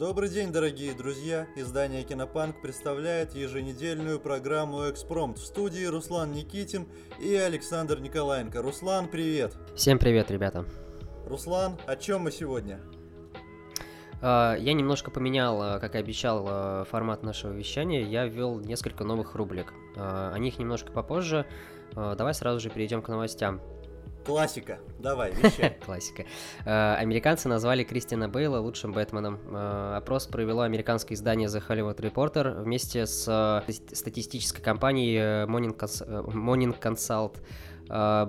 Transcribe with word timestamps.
Добрый 0.00 0.30
день, 0.30 0.50
дорогие 0.50 0.94
друзья! 0.94 1.46
Издание 1.56 2.04
Кинопанк 2.04 2.62
представляет 2.62 3.34
еженедельную 3.34 4.18
программу 4.18 4.88
«Экспромт» 4.88 5.36
в 5.36 5.44
студии 5.44 5.84
Руслан 5.84 6.32
Никитин 6.32 6.88
и 7.20 7.34
Александр 7.34 8.00
Николаенко. 8.00 8.62
Руслан, 8.62 9.08
привет! 9.08 9.58
Всем 9.76 9.98
привет, 9.98 10.30
ребята! 10.30 10.64
Руслан, 11.26 11.76
о 11.86 11.96
чем 11.96 12.22
мы 12.22 12.32
сегодня? 12.32 12.80
А, 14.22 14.56
я 14.58 14.72
немножко 14.72 15.10
поменял, 15.10 15.60
а, 15.60 15.78
как 15.78 15.94
и 15.94 15.98
обещал, 15.98 16.46
а, 16.48 16.84
формат 16.84 17.22
нашего 17.22 17.52
вещания. 17.52 18.00
Я 18.00 18.24
ввел 18.24 18.58
несколько 18.58 19.04
новых 19.04 19.34
рубрик. 19.34 19.74
О 19.96 20.38
них 20.38 20.58
немножко 20.58 20.92
попозже. 20.92 21.44
Давай 21.94 22.32
сразу 22.32 22.58
же 22.58 22.70
перейдем 22.70 23.02
к 23.02 23.08
новостям. 23.08 23.60
Классика. 24.30 24.78
Давай, 24.98 25.32
вещай. 25.32 25.76
Классика. 25.84 26.24
Американцы 26.64 27.48
назвали 27.48 27.82
Кристина 27.82 28.28
Бейла 28.28 28.58
лучшим 28.58 28.92
Бэтменом. 28.92 29.40
Опрос 29.96 30.26
провело 30.26 30.62
американское 30.62 31.16
издание 31.16 31.48
The 31.48 31.62
Hollywood 31.66 31.96
Reporter 31.96 32.62
вместе 32.62 33.06
с 33.06 33.64
статистической 33.92 34.62
компанией 34.62 35.18
Morning 35.46 36.78
Consult. 36.80 37.38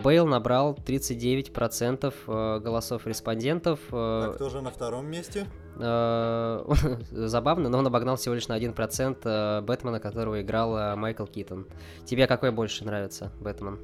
Бейл 0.04 0.26
набрал 0.26 0.74
39% 0.74 2.60
голосов 2.60 3.06
респондентов. 3.06 3.80
А 3.92 4.32
кто 4.34 4.50
же 4.50 4.62
на 4.62 4.72
втором 4.72 5.06
месте? 5.06 5.46
Забавно, 5.76 7.70
но 7.70 7.78
он 7.78 7.86
обогнал 7.88 8.16
всего 8.16 8.34
лишь 8.34 8.48
на 8.48 8.58
1% 8.58 9.62
Бэтмена, 9.62 10.00
которого 10.00 10.42
играл 10.42 10.98
Майкл 10.98 11.26
Китон. 11.26 11.68
Тебе 12.06 12.26
какой 12.26 12.52
больше 12.52 12.86
нравится 12.86 13.32
Бэтмен? 13.40 13.80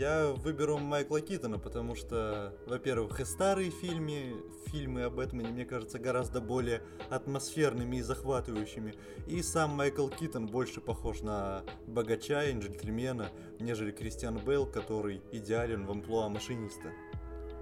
Я 0.00 0.32
выберу 0.32 0.78
Майкла 0.78 1.20
Китона, 1.20 1.58
потому 1.58 1.94
что, 1.94 2.54
во-первых, 2.66 3.20
и 3.20 3.26
старые 3.26 3.70
фильмы, 3.70 4.32
фильмы 4.68 5.02
об 5.02 5.16
Бэтмене, 5.16 5.50
мне 5.50 5.66
кажется, 5.66 5.98
гораздо 5.98 6.40
более 6.40 6.80
атмосферными 7.10 7.96
и 7.96 8.00
захватывающими. 8.00 8.94
И 9.26 9.42
сам 9.42 9.72
Майкл 9.72 10.08
Китон 10.08 10.46
больше 10.46 10.80
похож 10.80 11.20
на 11.20 11.64
богача 11.86 12.44
и 12.44 12.58
джентльмена, 12.58 13.28
нежели 13.58 13.90
Кристиан 13.90 14.38
Бейл, 14.38 14.64
который 14.64 15.20
идеален 15.32 15.84
в 15.84 15.90
амплуа 15.90 16.30
машиниста. 16.30 16.92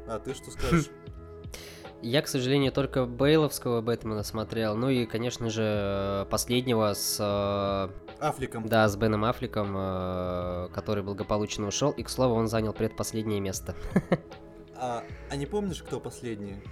А 0.06 0.20
ты 0.20 0.32
что 0.32 0.52
скажешь? 0.52 0.90
Я, 2.02 2.22
к 2.22 2.28
сожалению, 2.28 2.70
только 2.70 3.04
Бейловского 3.04 3.80
Бэтмена 3.80 4.22
смотрел, 4.22 4.76
ну 4.76 4.88
и, 4.90 5.06
конечно 5.06 5.50
же, 5.50 6.24
последнего 6.30 6.94
с... 6.94 7.90
Афликом. 8.20 8.68
Да, 8.68 8.88
с 8.88 8.96
Беном 8.96 9.24
Афликом, 9.24 9.74
э, 9.76 10.68
который 10.74 11.02
благополучно 11.02 11.66
ушел, 11.66 11.90
и, 11.92 12.02
к 12.02 12.08
слову, 12.08 12.34
он 12.34 12.48
занял 12.48 12.72
предпоследнее 12.72 13.40
место. 13.40 13.74
А, 14.80 15.02
а 15.28 15.34
не 15.34 15.46
помнишь, 15.46 15.82
кто 15.82 15.98
последний? 15.98 16.62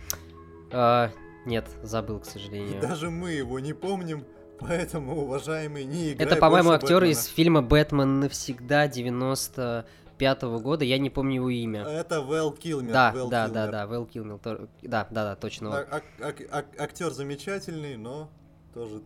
А, 0.70 1.10
нет, 1.44 1.66
забыл, 1.82 2.20
к 2.20 2.24
сожалению. 2.24 2.78
И 2.78 2.80
даже 2.80 3.10
мы 3.10 3.32
его 3.32 3.58
не 3.58 3.72
помним, 3.72 4.24
поэтому, 4.60 5.22
уважаемый, 5.22 5.84
не 5.84 6.12
играй 6.12 6.26
Это, 6.26 6.36
по-моему, 6.36 6.70
актер 6.70 7.02
из 7.02 7.24
фильма 7.24 7.62
«Бэтмен 7.62 8.20
навсегда» 8.20 8.86
90 8.86 9.86
пятого 10.18 10.58
года, 10.58 10.84
я 10.84 10.98
не 10.98 11.10
помню 11.10 11.36
его 11.36 11.50
имя. 11.50 11.82
Это 11.82 12.20
Вэл 12.22 12.52
Килмер. 12.52 12.92
Да, 12.92 13.12
Вэл 13.12 13.28
да, 13.28 13.46
Килмер. 13.46 13.54
да, 13.54 13.72
да, 13.72 13.86
Вэл 13.86 14.06
Килмер. 14.06 14.38
Да, 14.44 14.68
да, 14.82 15.06
да, 15.10 15.36
точно. 15.36 15.76
А, 15.76 16.02
а, 16.20 16.34
а, 16.50 16.64
актер 16.78 17.10
замечательный, 17.10 17.96
но 17.96 18.30
тоже 18.72 19.02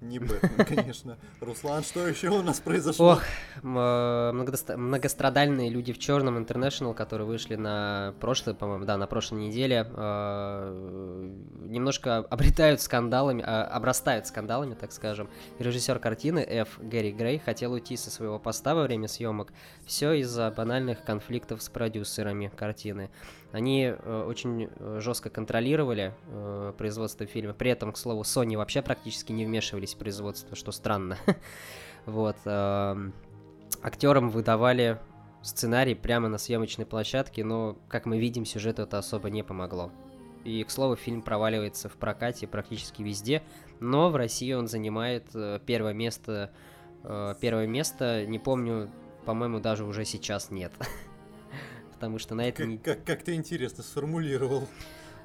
не 0.00 0.18
Бэтмен, 0.18 0.64
конечно. 0.66 1.18
Руслан, 1.40 1.82
что 1.82 2.06
еще 2.06 2.30
у 2.30 2.42
нас 2.42 2.60
произошло? 2.60 3.12
Ох, 3.12 3.22
э, 3.62 4.32
многострадальные 4.76 5.68
люди 5.68 5.92
в 5.92 5.98
черном 5.98 6.38
International, 6.38 6.94
которые 6.94 7.26
вышли 7.26 7.56
на 7.56 8.14
прошлой, 8.20 8.54
по-моему, 8.54 8.84
да, 8.84 8.96
на 8.96 9.06
прошлой 9.06 9.40
неделе, 9.46 9.86
э, 9.88 11.30
немножко 11.66 12.18
обретают 12.18 12.80
скандалами, 12.80 13.44
а, 13.46 13.64
обрастают 13.64 14.26
скандалами, 14.26 14.74
так 14.74 14.92
скажем. 14.92 15.28
Режиссер 15.58 15.98
картины 15.98 16.40
Ф. 16.40 16.78
Гэри 16.80 17.12
Грей 17.12 17.38
хотел 17.38 17.72
уйти 17.72 17.96
со 17.96 18.10
своего 18.10 18.38
поста 18.38 18.74
во 18.74 18.84
время 18.84 19.08
съемок. 19.08 19.52
Все 19.86 20.12
из-за 20.14 20.50
банальных 20.50 21.04
конфликтов 21.04 21.62
с 21.62 21.68
продюсерами 21.68 22.50
картины. 22.56 23.10
Они 23.52 23.86
э, 23.86 24.24
очень 24.28 24.68
э, 24.76 25.00
жестко 25.00 25.28
контролировали 25.28 26.14
э, 26.28 26.72
производство 26.78 27.26
фильма. 27.26 27.52
При 27.52 27.70
этом, 27.70 27.92
к 27.92 27.96
слову, 27.96 28.22
Sony 28.22 28.56
вообще 28.56 28.80
практически 28.80 29.32
не 29.32 29.44
вмешивались 29.44 29.94
в 29.94 29.98
производство, 29.98 30.54
что 30.54 30.70
странно. 30.70 31.18
вот. 32.06 32.36
Э, 32.44 32.96
актерам 33.82 34.30
выдавали 34.30 35.00
сценарий 35.42 35.96
прямо 35.96 36.28
на 36.28 36.38
съемочной 36.38 36.86
площадке, 36.86 37.44
но, 37.44 37.76
как 37.88 38.06
мы 38.06 38.20
видим, 38.20 38.44
сюжету 38.44 38.82
это 38.82 38.98
особо 38.98 39.30
не 39.30 39.42
помогло. 39.42 39.90
И, 40.44 40.62
к 40.62 40.70
слову, 40.70 40.94
фильм 40.94 41.20
проваливается 41.20 41.88
в 41.88 41.94
прокате 41.94 42.46
практически 42.46 43.02
везде, 43.02 43.42
но 43.80 44.10
в 44.10 44.16
России 44.16 44.52
он 44.52 44.68
занимает 44.68 45.26
первое 45.66 45.92
место. 45.92 46.50
Первое 47.02 47.66
место, 47.66 48.26
не 48.26 48.38
помню, 48.38 48.90
по-моему, 49.24 49.60
даже 49.60 49.84
уже 49.84 50.04
сейчас 50.04 50.50
нет. 50.50 50.72
потому 52.00 52.18
что 52.18 52.34
на 52.34 52.48
это... 52.48 52.64
Как, 52.64 52.82
как, 52.82 53.04
как 53.04 53.22
ты 53.22 53.34
интересно 53.34 53.84
сформулировал. 53.84 54.66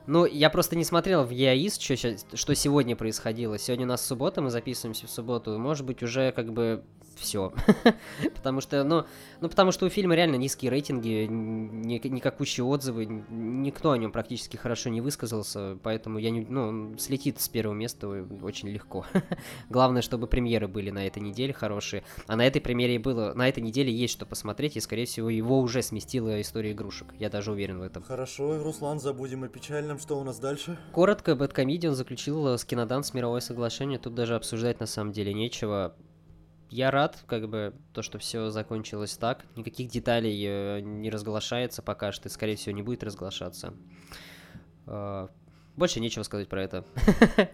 Ну, 0.08 0.26
я 0.26 0.50
просто 0.50 0.76
не 0.76 0.84
смотрел 0.84 1.24
в 1.24 1.30
ЕАИС, 1.30 1.80
что, 1.80 1.96
что 2.34 2.54
сегодня 2.54 2.98
происходило. 2.98 3.58
Сегодня 3.58 3.86
у 3.86 3.90
нас 3.90 4.06
суббота, 4.06 4.42
мы 4.42 4.50
записываемся 4.50 5.08
в 5.08 5.10
субботу. 5.10 5.58
Может 5.58 5.86
быть, 5.86 6.04
уже 6.04 6.34
как 6.34 6.52
бы 6.52 6.84
все. 7.20 7.54
потому 8.36 8.62
что, 8.62 8.84
ну, 8.84 9.06
ну, 9.42 9.50
потому 9.50 9.72
что 9.72 9.86
у 9.86 9.90
фильма 9.90 10.16
реально 10.16 10.36
низкие 10.36 10.72
рейтинги, 10.72 11.28
никакущие 11.28 12.64
отзывы, 12.64 13.06
никто 13.06 13.92
о 13.92 13.98
нем 13.98 14.12
практически 14.12 14.58
хорошо 14.58 14.90
не 14.90 15.02
высказался, 15.02 15.78
поэтому 15.84 16.20
я 16.20 16.32
не, 16.32 16.42
ну, 16.42 16.98
слетит 16.98 17.40
с 17.40 17.50
первого 17.50 17.76
места 17.76 18.08
очень 18.08 18.70
легко. 18.70 19.06
Главное, 19.70 20.02
чтобы 20.02 20.28
премьеры 20.28 20.68
были 20.68 20.92
на 20.92 21.06
этой 21.08 21.22
неделе 21.22 21.54
хорошие, 21.54 22.04
а 22.28 22.36
на 22.36 22.46
этой 22.46 22.62
премьере 22.62 23.00
было, 23.00 23.34
на 23.34 23.48
этой 23.50 23.62
неделе 23.62 23.92
есть 23.92 24.14
что 24.14 24.26
посмотреть, 24.26 24.78
и, 24.78 24.80
скорее 24.80 25.06
всего, 25.06 25.30
его 25.30 25.60
уже 25.60 25.82
сместила 25.82 26.40
история 26.42 26.72
игрушек, 26.72 27.14
я 27.20 27.30
даже 27.30 27.52
уверен 27.52 27.80
в 27.80 27.82
этом. 27.82 28.04
Хорошо, 28.04 28.62
Руслан, 28.64 29.00
забудем 29.00 29.44
о 29.44 29.48
печальном, 29.48 30.00
что 30.00 30.20
у 30.20 30.24
нас 30.24 30.40
дальше? 30.40 30.78
Коротко, 30.92 31.36
Бэткомедиан 31.36 31.96
заключил 31.96 32.48
с 32.48 32.66
Киноданс 32.66 33.14
мировое 33.14 33.42
соглашение, 33.42 34.00
тут 34.00 34.16
даже 34.16 34.36
обсуждать 34.36 34.80
на 34.80 34.86
самом 34.86 35.12
деле 35.12 35.34
нечего 35.34 35.96
я 36.70 36.92
рад, 36.92 37.24
как 37.28 37.48
бы, 37.48 37.74
то, 37.94 38.02
что 38.02 38.18
все 38.18 38.50
закончилось 38.50 39.18
так. 39.18 39.46
Никаких 39.56 39.90
деталей 39.90 40.44
э, 40.46 40.80
не 40.82 41.10
разглашается 41.10 41.82
пока 41.82 42.12
что, 42.12 42.28
и, 42.28 42.32
скорее 42.32 42.56
всего, 42.56 42.76
не 42.76 42.82
будет 42.82 43.04
разглашаться. 43.04 43.74
Э, 44.88 45.28
больше 45.76 46.00
нечего 46.00 46.24
сказать 46.24 46.50
про 46.50 46.64
это. 46.64 46.86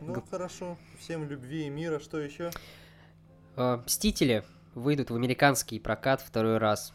Ну, 0.02 0.24
хорошо. 0.30 0.78
Всем 1.00 1.28
любви 1.30 1.66
и 1.66 1.70
мира. 1.70 2.00
Что 2.00 2.20
еще? 2.20 2.52
Э, 3.58 3.82
Мстители 3.86 4.44
выйдут 4.76 5.10
в 5.10 5.16
американский 5.16 5.80
прокат 5.80 6.22
второй 6.22 6.58
раз. 6.58 6.94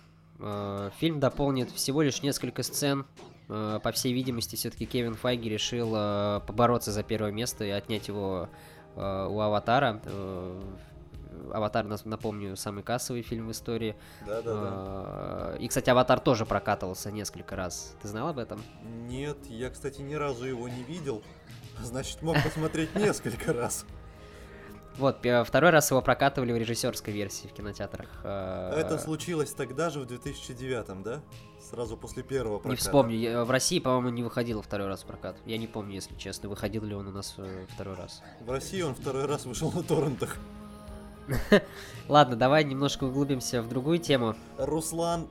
Фильм 0.99 1.19
дополнит 1.19 1.71
всего 1.71 2.03
лишь 2.03 2.23
несколько 2.23 2.63
сцен. 2.63 3.07
По 3.49 3.93
всей 3.95 4.13
видимости, 4.13 4.55
все-таки 4.55 4.85
Кевин 4.85 5.15
Файги 5.15 5.49
решил 5.49 5.93
побороться 5.93 6.93
за 6.93 7.03
первое 7.03 7.33
место 7.33 7.65
и 7.65 7.71
отнять 7.71 8.09
его 8.09 8.51
у 8.97 9.01
Аватара. 9.41 10.03
Аватар, 11.53 11.85
напомню, 12.05 12.57
самый 12.57 12.83
кассовый 12.83 13.23
фильм 13.23 13.49
в 13.49 13.53
истории. 13.53 13.97
Да, 14.27 14.43
да, 14.43 14.55
да. 14.55 15.57
И, 15.59 15.69
кстати, 15.69 15.91
Аватар 15.91 16.21
тоже 16.21 16.47
прокатывался 16.47 17.11
несколько 17.11 17.57
раз. 17.57 17.95
Ты 18.03 18.09
знал 18.09 18.29
об 18.29 18.39
этом? 18.39 18.63
Нет, 19.09 19.39
я, 19.49 19.71
кстати, 19.71 20.01
ни 20.01 20.15
разу 20.15 20.47
его 20.47 20.69
не 20.69 20.83
видел. 20.83 21.23
Значит, 21.83 22.23
мог 22.23 22.37
посмотреть 22.43 22.95
несколько 22.97 23.53
раз. 23.53 23.85
Вот, 24.99 25.19
второй 25.19 25.71
раз 25.71 25.91
его 25.91 26.01
прокатывали 26.01 26.53
в 26.53 26.57
режиссерской 26.57 27.13
версии 27.13 27.49
в 27.49 27.53
кинотеатрах. 27.53 28.09
А 28.25 28.79
это 28.79 28.99
случилось 28.99 29.51
тогда 29.51 29.91
же, 29.91 30.01
в 30.01 30.07
2009, 30.07 31.03
да? 31.03 31.21
Сразу 31.61 31.97
после 31.97 32.23
первого 32.23 32.59
проката. 32.59 32.71
Не 32.71 32.77
вспомню. 32.77 33.45
В 33.45 33.51
России, 33.51 33.79
по-моему, 33.79 34.09
не 34.09 34.23
выходил 34.23 34.63
второй 34.63 34.87
раз 34.87 35.03
в 35.03 35.07
прокат. 35.07 35.37
Я 35.45 35.59
не 35.59 35.67
помню, 35.67 35.95
если 35.95 36.15
честно, 36.15 36.49
выходил 36.49 36.85
ли 36.85 36.95
он 36.95 37.09
у 37.09 37.11
нас 37.11 37.35
э, 37.37 37.67
второй 37.75 37.97
раз. 37.97 38.23
В 38.41 38.51
России 38.51 38.81
он 38.81 38.95
второй 38.95 39.27
раз 39.27 39.45
вышел 39.45 39.71
на 39.71 39.83
торрентах. 39.83 40.39
Ладно, 42.09 42.37
давай 42.37 42.65
немножко 42.65 43.05
углубимся 43.05 43.63
в 43.63 43.69
другую 43.69 43.99
тему. 43.99 44.37
Руслан, 44.59 45.29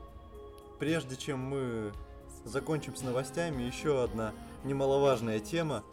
прежде 0.79 1.15
чем 1.15 1.39
мы 1.39 1.91
закончим 2.43 2.95
с 2.95 3.01
новостями, 3.01 3.63
еще 3.63 4.03
одна 4.03 4.33
немаловажная 4.63 5.39
тема, 5.39 5.83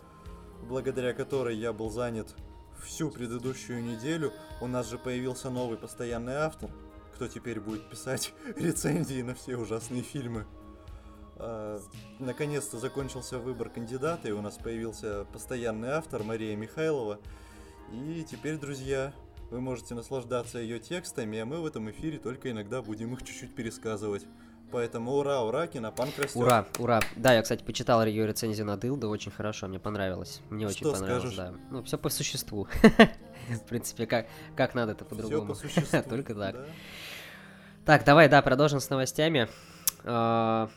благодаря 0.69 1.13
которой 1.13 1.57
я 1.57 1.73
был 1.73 1.91
занят 1.91 2.35
всю 2.83 3.11
предыдущую 3.11 3.83
неделю. 3.83 4.33
У 4.61 4.67
нас 4.67 4.89
же 4.91 4.99
появился 4.99 5.51
новый 5.51 5.79
постоянный 5.79 6.35
автор, 6.35 6.71
кто 7.15 7.29
теперь 7.29 7.61
будет 7.61 7.89
писать 7.89 8.33
рецензии 8.57 9.23
на 9.23 9.35
все 9.35 9.57
ужасные 9.57 10.03
фильмы. 10.03 10.47
А, 11.37 11.81
наконец-то 12.19 12.79
закончился 12.79 13.39
выбор 13.39 13.69
кандидата, 13.69 14.29
и 14.29 14.33
у 14.33 14.43
нас 14.43 14.57
появился 14.57 15.27
постоянный 15.33 15.91
автор 15.91 16.23
Мария 16.23 16.57
Михайлова. 16.57 17.19
И 17.93 18.25
теперь, 18.29 18.57
друзья, 18.57 19.13
вы 19.53 19.61
можете 19.61 19.95
наслаждаться 19.95 20.59
ее 20.59 20.79
текстами, 20.79 21.39
а 21.39 21.45
мы 21.45 21.61
в 21.61 21.67
этом 21.67 21.91
эфире 21.91 22.19
только 22.19 22.51
иногда 22.51 22.81
будем 22.81 23.13
их 23.13 23.23
чуть-чуть 23.23 23.55
пересказывать. 23.55 24.27
Поэтому 24.71 25.13
ура, 25.13 25.43
ура, 25.43 25.67
кинопанк 25.67 26.17
растет. 26.19 26.37
Ура, 26.37 26.67
ура. 26.79 27.01
Да, 27.17 27.35
я, 27.35 27.43
кстати, 27.43 27.63
почитал 27.63 28.03
ее 28.03 28.27
рецензию 28.27 28.67
на 28.67 28.79
Дилда, 28.79 29.09
очень 29.09 29.31
хорошо, 29.31 29.69
мне 29.69 29.79
понравилось. 29.79 30.41
Мне 30.49 30.67
очень 30.67 30.79
Что 30.79 30.93
понравилось, 30.95 31.35
скажешь? 31.35 31.37
да. 31.37 31.55
Ну, 31.71 31.83
все 31.83 31.99
по 31.99 32.09
существу. 32.09 32.67
В 33.51 33.69
принципе, 33.69 34.07
как, 34.07 34.27
как 34.57 34.75
надо 34.75 34.93
это 34.93 35.05
Все 35.05 35.15
по-другому. 35.15 35.49
по 35.49 35.55
существу. 35.55 36.03
Только 36.09 36.35
так. 36.35 36.55
да. 36.55 36.67
Так, 37.85 38.05
давай, 38.07 38.31
да, 38.31 38.41
продолжим 38.41 38.81
с 38.81 38.89
новостями. 38.89 39.49
А, 40.05 40.71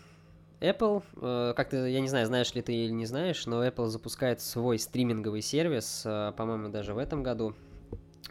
Apple, 0.59 1.01
э, 1.21 1.53
как 1.55 1.69
ты, 1.69 1.77
я 1.89 2.01
не 2.01 2.09
знаю, 2.09 2.25
знаешь 2.25 2.53
ли 2.53 2.61
ты 2.61 2.73
или 2.73 2.91
не 2.91 3.05
знаешь, 3.05 3.45
но 3.45 3.65
Apple 3.65 3.85
запускает 3.85 4.41
свой 4.41 4.79
стриминговый 4.79 5.41
сервис, 5.41 6.03
э, 6.05 6.33
по-моему, 6.35 6.67
даже 6.67 6.93
в 6.93 6.97
этом 6.97 7.23
году. 7.23 7.55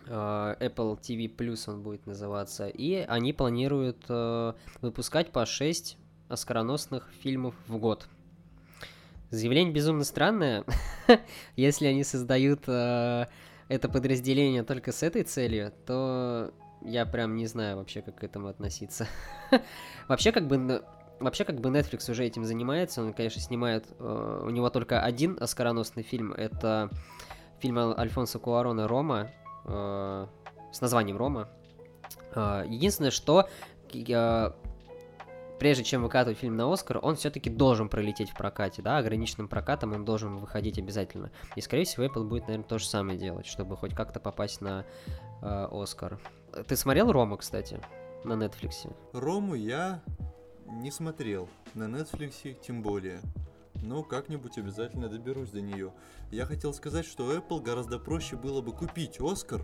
Э, 0.07 0.57
Apple 0.61 0.99
TV 1.01 1.35
Plus 1.35 1.71
он 1.71 1.83
будет 1.83 2.07
называться. 2.07 2.69
И 2.69 2.95
они 2.97 3.33
планируют 3.33 4.05
э, 4.09 4.53
выпускать 4.81 5.31
по 5.31 5.47
6 5.47 5.97
оскароносных 6.29 7.11
фильмов 7.21 7.55
в 7.69 7.79
год. 7.79 8.07
Заявление 9.31 9.75
безумно 9.75 10.05
странное, 10.05 10.65
если 11.57 11.87
они 11.87 12.05
создают 12.05 12.65
э, 12.69 13.27
это 13.69 13.89
подразделение 13.89 14.63
только 14.63 14.93
с 14.93 15.03
этой 15.03 15.23
целью, 15.23 15.73
то 15.87 16.53
я 16.83 17.07
прям 17.07 17.35
не 17.37 17.47
знаю 17.47 17.79
вообще, 17.79 18.03
как 18.03 18.17
к 18.17 18.25
этому 18.25 18.49
относиться. 18.49 19.09
вообще, 20.09 20.33
как 20.33 20.47
бы, 20.47 20.85
вообще, 21.19 21.45
как 21.45 21.61
бы 21.61 21.71
Netflix 21.71 22.11
уже 22.11 22.25
этим 22.25 22.45
занимается. 22.45 23.03
Он, 23.03 23.13
конечно, 23.13 23.41
снимает... 23.41 23.87
э, 23.99 24.43
у 24.45 24.51
него 24.51 24.71
только 24.71 25.03
один 25.03 25.37
оскароносный 25.41 26.03
фильм. 26.03 26.33
Это 26.33 26.91
фильм 27.61 27.79
Ал- 27.79 27.99
Альфонсо 27.99 28.39
Куарона 28.39 28.87
«Рома». 28.87 29.31
Э, 29.65 30.27
с 30.73 30.81
названием 30.81 31.17
«Рома». 31.17 31.49
Э, 32.35 32.65
единственное, 32.67 33.11
что... 33.11 33.49
э, 33.93 34.53
прежде 35.59 35.85
чем 35.85 36.03
выкатывать 36.03 36.39
фильм 36.39 36.57
на 36.57 36.73
Оскар, 36.73 36.99
он 37.01 37.17
все-таки 37.17 37.49
должен 37.49 37.89
пролететь 37.89 38.31
в 38.31 38.37
прокате, 38.37 38.83
да, 38.83 38.99
ограниченным 38.99 39.49
прокатом 39.49 39.93
он 39.93 40.05
должен 40.05 40.37
выходить 40.37 40.79
обязательно. 40.79 41.31
И, 41.57 41.61
скорее 41.61 41.85
всего, 41.85 42.05
Apple 42.05 42.25
будет, 42.25 42.47
наверное, 42.49 42.69
то 42.69 42.79
же 42.79 42.87
самое 42.87 43.19
делать, 43.19 43.47
чтобы 43.47 43.77
хоть 43.77 43.95
как-то 43.95 44.21
попасть 44.21 44.61
на 44.61 44.85
э, 45.43 45.69
Оскар. 45.71 46.19
Ты 46.67 46.77
смотрел 46.77 47.13
Рома, 47.13 47.37
кстати, 47.37 47.81
на 48.25 48.35
Netflix? 48.35 48.93
Рому 49.13 49.55
я 49.55 50.03
не 50.67 50.91
смотрел. 50.91 51.49
На 51.75 51.85
Netflix 51.85 52.57
тем 52.61 52.83
более. 52.83 53.21
Но 53.85 54.03
как-нибудь 54.03 54.57
обязательно 54.57 55.09
доберусь 55.09 55.51
до 55.51 55.61
нее. 55.61 55.93
Я 56.31 56.47
хотел 56.47 56.73
сказать, 56.73 57.05
что 57.05 57.37
Apple 57.37 57.63
гораздо 57.63 57.99
проще 57.99 58.35
было 58.35 58.63
бы 58.63 58.73
купить 58.73 59.21
Оскар, 59.21 59.63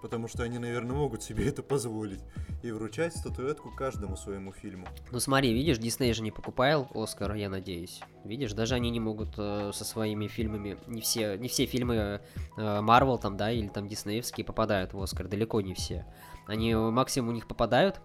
потому 0.00 0.28
что 0.28 0.44
они, 0.44 0.58
наверное, 0.58 0.94
могут 0.94 1.24
себе 1.24 1.48
это 1.48 1.62
позволить, 1.62 2.20
и 2.62 2.70
вручать 2.70 3.16
статуэтку 3.16 3.70
каждому 3.70 4.16
своему 4.16 4.52
фильму. 4.52 4.86
Ну 5.10 5.18
смотри, 5.18 5.52
видишь, 5.52 5.78
Дисней 5.78 6.12
же 6.12 6.22
не 6.22 6.30
покупал 6.30 6.88
Оскар, 6.94 7.34
я 7.34 7.48
надеюсь. 7.48 8.00
Видишь, 8.24 8.52
даже 8.52 8.76
они 8.76 8.90
не 8.90 9.00
могут 9.00 9.34
э, 9.36 9.72
со 9.74 9.84
своими 9.84 10.28
фильмами, 10.28 10.78
не 10.86 11.00
все, 11.00 11.36
не 11.36 11.48
все 11.48 11.66
фильмы 11.66 12.20
Марвел 12.56 13.18
там, 13.18 13.36
да, 13.36 13.50
или 13.50 13.66
там 13.66 13.88
диснеевские 13.88 14.44
попадают 14.44 14.92
в 14.92 15.02
Оскар, 15.02 15.26
далеко 15.26 15.60
не 15.60 15.74
все. 15.74 16.06
Они 16.46 16.70
э, 16.70 16.78
максимум 16.78 17.30
у 17.30 17.32
них 17.32 17.48
попадают, 17.48 18.00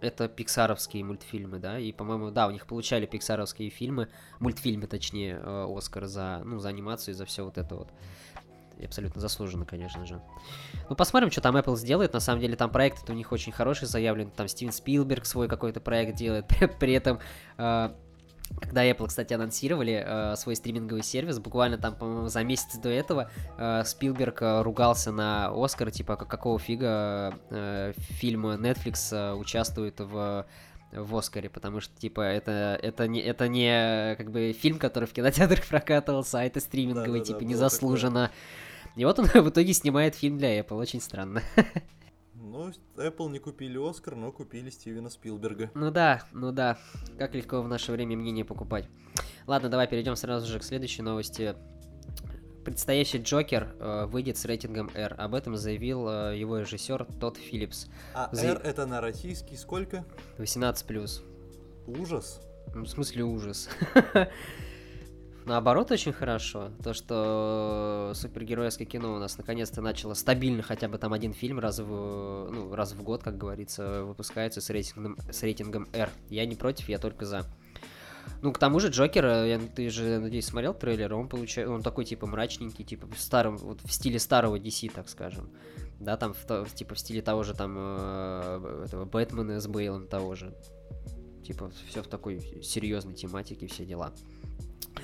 это 0.00 0.28
пиксаровские 0.28 1.04
мультфильмы, 1.04 1.58
да, 1.58 1.78
и, 1.78 1.92
по-моему, 1.92 2.30
да, 2.30 2.46
у 2.46 2.50
них 2.50 2.66
получали 2.66 3.06
пиксаровские 3.06 3.70
фильмы, 3.70 4.08
мультфильмы, 4.38 4.86
точнее, 4.86 5.40
э, 5.42 5.66
Оскар 5.76 6.06
за, 6.06 6.42
ну, 6.44 6.58
за 6.58 6.68
анимацию 6.70 7.14
и 7.14 7.16
за 7.16 7.24
все 7.24 7.44
вот 7.44 7.58
это 7.58 7.74
вот. 7.76 7.88
И 8.78 8.84
абсолютно 8.86 9.20
заслуженно, 9.20 9.66
конечно 9.66 10.06
же. 10.06 10.22
Ну, 10.88 10.96
посмотрим, 10.96 11.30
что 11.30 11.42
там 11.42 11.54
Apple 11.54 11.76
сделает. 11.76 12.14
На 12.14 12.20
самом 12.20 12.40
деле, 12.40 12.56
там 12.56 12.70
проект 12.70 13.10
у 13.10 13.12
них 13.12 13.30
очень 13.30 13.52
хороший 13.52 13.86
заявлен. 13.86 14.30
Там 14.30 14.48
Стивен 14.48 14.72
Спилберг 14.72 15.26
свой 15.26 15.48
какой-то 15.48 15.80
проект 15.80 16.16
делает. 16.16 16.46
При, 16.80 16.94
этом, 16.94 17.20
э, 17.58 17.90
когда 18.58 18.84
Apple, 18.84 19.08
кстати, 19.08 19.32
анонсировали 19.32 20.04
э, 20.04 20.36
свой 20.36 20.56
стриминговый 20.56 21.02
сервис, 21.02 21.38
буквально 21.38 21.78
там, 21.78 21.94
по-моему, 21.94 22.28
за 22.28 22.42
месяц 22.42 22.76
до 22.76 22.88
этого 22.88 23.30
э, 23.58 23.84
Спилберг 23.84 24.42
э, 24.42 24.62
ругался 24.62 25.12
на 25.12 25.50
Оскар, 25.54 25.90
типа, 25.90 26.16
«Как- 26.16 26.28
какого 26.28 26.58
фига 26.58 27.38
э, 27.50 27.92
фильм 27.96 28.46
Netflix 28.46 29.14
э, 29.14 29.34
участвует 29.34 30.00
в 30.00 30.46
в 30.92 31.16
Оскаре, 31.16 31.48
потому 31.48 31.80
что, 31.80 31.96
типа, 32.00 32.20
это, 32.20 32.76
это, 32.82 33.06
не, 33.06 33.20
это 33.20 33.46
не, 33.46 34.16
как 34.16 34.32
бы, 34.32 34.52
фильм, 34.52 34.76
который 34.78 35.04
в 35.04 35.12
кинотеатрах 35.12 35.64
прокатывался, 35.68 36.40
а 36.40 36.42
это 36.42 36.58
стриминговый, 36.58 37.20
Да-да-да, 37.20 37.24
типа, 37.26 37.38
было 37.38 37.48
незаслуженно. 37.48 38.30
И 38.96 39.04
вот 39.04 39.18
он 39.20 39.26
в 39.32 39.48
итоге 39.50 39.72
снимает 39.72 40.16
фильм 40.16 40.38
для 40.38 40.58
Apple, 40.58 40.76
очень 40.76 41.00
странно. 41.00 41.42
Ну, 42.50 42.72
Apple 42.96 43.30
не 43.30 43.38
купили 43.38 43.78
Оскар, 43.78 44.16
но 44.16 44.32
купили 44.32 44.70
Стивена 44.70 45.08
Спилберга. 45.08 45.70
Ну 45.74 45.92
да, 45.92 46.24
ну 46.32 46.50
да, 46.50 46.78
как 47.16 47.34
легко 47.36 47.62
в 47.62 47.68
наше 47.68 47.92
время 47.92 48.16
мнение 48.16 48.44
покупать. 48.44 48.86
Ладно, 49.46 49.68
давай 49.68 49.86
перейдем 49.86 50.16
сразу 50.16 50.48
же 50.48 50.58
к 50.58 50.64
следующей 50.64 51.02
новости. 51.02 51.54
Предстоящий 52.64 53.18
Джокер 53.18 53.74
э, 53.78 54.06
выйдет 54.06 54.36
с 54.36 54.44
рейтингом 54.44 54.90
R. 54.94 55.14
Об 55.16 55.34
этом 55.34 55.56
заявил 55.56 56.08
э, 56.08 56.36
его 56.36 56.58
режиссер 56.58 57.06
Тодд 57.20 57.36
Филлипс. 57.38 57.86
А 58.14 58.28
За- 58.32 58.48
R 58.48 58.60
это 58.64 58.84
на 58.84 59.00
российский 59.00 59.56
сколько? 59.56 60.04
18+. 60.38 61.22
Ужас. 61.86 62.42
Ну, 62.74 62.82
в 62.84 62.88
смысле 62.88 63.22
ужас. 63.24 63.68
Наоборот, 65.46 65.90
очень 65.90 66.12
хорошо. 66.12 66.70
То, 66.84 66.92
что 66.92 68.12
супергеройское 68.14 68.86
кино 68.86 69.14
у 69.14 69.18
нас 69.18 69.38
наконец-то 69.38 69.80
начало 69.80 70.14
стабильно 70.14 70.62
хотя 70.62 70.88
бы 70.88 70.98
там 70.98 71.12
один 71.12 71.32
фильм 71.32 71.58
раз 71.58 71.78
в, 71.78 71.86
ну, 72.52 72.74
раз 72.74 72.92
в 72.92 73.02
год, 73.02 73.22
как 73.22 73.38
говорится, 73.38 74.04
выпускается 74.04 74.60
с 74.60 74.68
рейтингом, 74.70 75.16
с 75.30 75.42
рейтингом 75.42 75.88
R. 75.92 76.10
Я 76.28 76.46
не 76.46 76.56
против, 76.56 76.88
я 76.88 76.98
только 76.98 77.24
за. 77.24 77.44
Ну, 78.42 78.52
к 78.52 78.58
тому 78.58 78.80
же 78.80 78.88
Джокер, 78.88 79.24
э, 79.24 79.48
я- 79.50 79.58
ты 79.58 79.90
же, 79.90 80.18
надеюсь, 80.18 80.46
смотрел 80.46 80.74
трейлер, 80.74 81.14
он 81.14 81.28
получает, 81.28 81.68
он 81.68 81.82
такой, 81.82 82.04
типа, 82.04 82.26
мрачненький, 82.26 82.84
типа, 82.84 83.06
в 83.06 83.18
старом, 83.18 83.56
вот 83.56 83.80
в 83.82 83.92
стиле 83.92 84.18
старого 84.18 84.58
DC, 84.58 84.90
так 84.94 85.08
скажем. 85.08 85.50
Да, 85.98 86.16
там, 86.16 86.34
в 86.34 86.74
типа, 86.74 86.94
в 86.94 86.98
стиле 86.98 87.22
того 87.22 87.42
же, 87.42 87.54
там, 87.54 87.76
э, 87.78 88.84
этого 88.86 89.04
Бэтмена 89.04 89.60
с 89.60 89.66
Бейлом 89.66 90.06
того 90.06 90.34
же. 90.34 90.54
Типа, 91.46 91.70
все 91.88 92.02
в 92.02 92.06
такой 92.06 92.40
серьезной 92.62 93.14
тематике, 93.14 93.66
все 93.66 93.84
дела. 93.84 94.12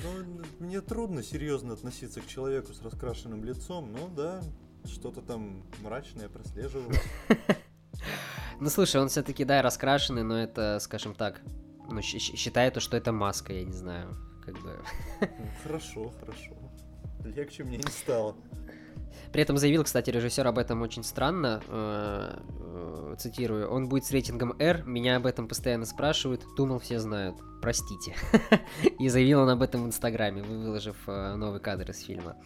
Ну, 0.02 0.44
мне 0.58 0.80
трудно 0.80 1.22
серьезно 1.22 1.74
относиться 1.74 2.20
к 2.20 2.26
человеку 2.26 2.72
с 2.72 2.82
раскрашенным 2.82 3.44
лицом, 3.44 3.92
но 3.92 4.08
да, 4.08 4.42
что-то 4.84 5.22
там 5.22 5.62
мрачное 5.82 6.28
прослеживалось. 6.28 7.02
Ну, 8.58 8.70
слушай, 8.70 8.98
он 9.00 9.08
все-таки, 9.08 9.44
да, 9.44 9.60
раскрашенный, 9.60 10.22
но 10.22 10.38
это, 10.38 10.78
скажем 10.80 11.14
так, 11.14 11.42
ну, 11.90 12.00
считаю 12.00 12.72
то, 12.72 12.80
что 12.80 12.96
это 12.96 13.12
маска, 13.12 13.52
я 13.52 13.64
не 13.64 13.72
знаю, 13.74 14.16
как 14.42 14.54
бы. 14.62 14.82
Хорошо, 15.62 16.10
хорошо. 16.18 16.56
Легче 17.22 17.64
мне 17.64 17.76
не 17.76 17.90
стало. 17.90 18.34
При 19.32 19.42
этом 19.42 19.56
заявил, 19.58 19.84
кстати, 19.84 20.10
режиссер 20.10 20.46
об 20.46 20.58
этом 20.58 20.82
очень 20.82 21.02
странно, 21.02 21.60
э, 21.68 22.38
э, 22.48 23.16
цитирую, 23.18 23.68
он 23.68 23.88
будет 23.88 24.04
с 24.04 24.10
рейтингом 24.10 24.54
R, 24.58 24.84
меня 24.84 25.16
об 25.16 25.26
этом 25.26 25.48
постоянно 25.48 25.84
спрашивают, 25.84 26.44
думал, 26.56 26.78
все 26.78 27.00
знают, 27.00 27.36
простите. 27.60 28.14
И 28.98 29.08
заявил 29.08 29.40
он 29.40 29.50
об 29.50 29.62
этом 29.62 29.84
в 29.84 29.86
Инстаграме, 29.86 30.42
вы- 30.42 30.58
выложив 30.64 30.96
э, 31.06 31.34
новый 31.34 31.60
кадр 31.60 31.90
из 31.90 32.00
фильма. 32.00 32.36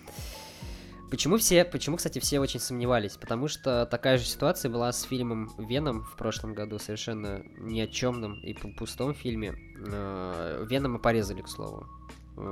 Почему 1.11 1.39
все, 1.39 1.65
почему, 1.65 1.97
кстати, 1.97 2.21
все 2.21 2.39
очень 2.39 2.61
сомневались? 2.61 3.17
Потому 3.17 3.49
что 3.49 3.85
такая 3.87 4.17
же 4.17 4.25
ситуация 4.25 4.71
была 4.71 4.93
с 4.93 5.03
фильмом 5.03 5.51
Веном 5.59 6.05
в 6.05 6.17
прошлом 6.17 6.55
году, 6.55 6.79
совершенно 6.79 7.43
ни 7.59 7.81
о 7.81 7.89
чемном 7.89 8.41
и 8.41 8.53
пу- 8.53 8.75
пустом 8.77 9.13
фильме. 9.13 9.53
Венома 9.77 11.01
порезали, 11.01 11.43
к 11.43 11.49
слову. 11.49 11.87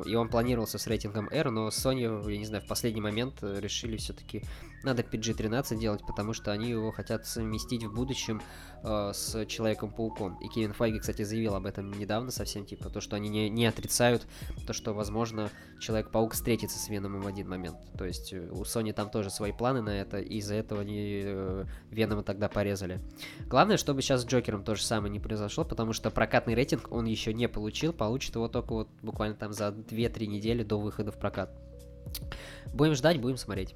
И 0.04 0.14
он 0.14 0.28
планировался 0.28 0.78
с 0.78 0.86
рейтингом 0.86 1.28
R, 1.30 1.50
но 1.50 1.68
Sony, 1.68 2.30
я 2.30 2.38
не 2.38 2.44
знаю, 2.44 2.62
в 2.62 2.66
последний 2.66 3.00
момент 3.00 3.38
э, 3.42 3.60
решили 3.60 3.96
все-таки 3.96 4.42
надо 4.82 5.02
PG-13 5.02 5.78
делать, 5.78 6.02
потому 6.06 6.32
что 6.32 6.52
они 6.52 6.70
его 6.70 6.92
хотят 6.92 7.26
совместить 7.26 7.84
в 7.84 7.94
будущем 7.94 8.40
э, 8.82 9.12
с 9.12 9.44
Человеком-пауком. 9.46 10.38
И 10.40 10.48
Кевин 10.48 10.72
Файги, 10.72 11.00
кстати, 11.00 11.22
заявил 11.22 11.54
об 11.54 11.66
этом 11.66 11.90
недавно 11.92 12.30
совсем, 12.30 12.64
типа, 12.64 12.90
то, 12.90 13.00
что 13.00 13.16
они 13.16 13.28
не, 13.28 13.48
не 13.50 13.66
отрицают 13.66 14.26
то, 14.66 14.72
что, 14.72 14.92
возможно, 14.92 15.50
Человек-паук 15.80 16.32
встретится 16.32 16.78
с 16.78 16.88
Веномом 16.88 17.22
в 17.22 17.26
один 17.26 17.48
момент. 17.48 17.76
То 17.96 18.04
есть 18.04 18.32
э, 18.32 18.48
у 18.50 18.62
Sony 18.62 18.92
там 18.92 19.10
тоже 19.10 19.30
свои 19.30 19.52
планы 19.52 19.82
на 19.82 19.90
это, 19.90 20.18
и 20.18 20.38
из-за 20.38 20.54
этого 20.54 20.82
они 20.82 21.22
э, 21.24 21.64
Венома 21.90 22.22
тогда 22.22 22.48
порезали. 22.48 23.00
Главное, 23.46 23.76
чтобы 23.76 24.02
сейчас 24.02 24.22
с 24.22 24.26
Джокером 24.26 24.64
то 24.64 24.74
же 24.74 24.82
самое 24.82 25.12
не 25.12 25.20
произошло, 25.20 25.64
потому 25.64 25.92
что 25.92 26.10
прокатный 26.10 26.54
рейтинг 26.54 26.90
он 26.90 27.06
еще 27.06 27.34
не 27.34 27.48
получил, 27.48 27.92
получит 27.92 28.34
его 28.34 28.48
только 28.48 28.72
вот 28.72 28.88
буквально 29.02 29.36
там 29.36 29.52
за 29.52 29.68
2-3 29.68 30.26
недели 30.26 30.62
до 30.62 30.78
выхода 30.78 31.12
в 31.12 31.18
прокат. 31.18 31.50
Будем 32.72 32.94
ждать, 32.94 33.20
будем 33.20 33.36
смотреть. 33.36 33.74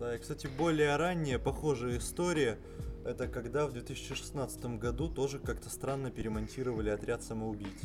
Да, 0.00 0.14
и, 0.14 0.18
кстати, 0.18 0.46
более 0.46 0.96
ранняя 0.96 1.38
похожая 1.38 1.98
история, 1.98 2.58
это 3.04 3.28
когда 3.28 3.66
в 3.66 3.72
2016 3.74 4.78
году 4.78 5.10
тоже 5.10 5.38
как-то 5.38 5.68
странно 5.68 6.10
перемонтировали 6.10 6.88
отряд 6.88 7.22
самоубийц. 7.22 7.78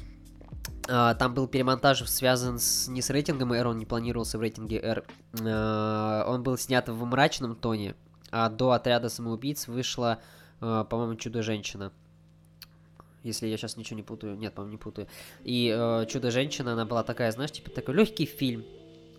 А, 0.88 1.14
Там 1.16 1.34
был 1.34 1.50
перемонтаж 1.50 2.08
связан 2.10 2.58
с, 2.58 2.88
не 2.88 3.02
с 3.02 3.10
рейтингом 3.10 3.52
R, 3.52 3.68
он 3.68 3.78
не 3.80 3.86
планировался 3.86 4.38
в 4.38 4.42
рейтинге 4.42 4.80
R. 4.80 5.04
А, 5.42 6.24
Он 6.26 6.42
был 6.42 6.58
снят 6.58 6.88
в 6.88 7.04
мрачном 7.04 7.54
тоне, 7.54 7.96
а 8.32 8.50
до 8.50 8.72
отряда 8.72 9.10
самоубийц 9.10 9.68
вышла, 9.68 10.20
а, 10.62 10.86
по-моему, 10.86 11.16
Чудо-женщина. 11.16 11.92
если 13.24 13.48
я 13.48 13.58
сейчас 13.58 13.76
ничего 13.76 13.98
не 13.98 14.04
путаю. 14.04 14.38
Нет, 14.38 14.54
по-моему, 14.54 14.72
не 14.72 14.78
путаю. 14.78 15.10
И 15.44 15.70
э, 15.76 16.06
Чудо-женщина, 16.06 16.74
она 16.74 16.86
была 16.86 17.04
такая, 17.04 17.30
знаешь, 17.34 17.52
типа 17.52 17.72
такой 17.72 17.96
легкий 17.96 18.26
фильм, 18.26 18.64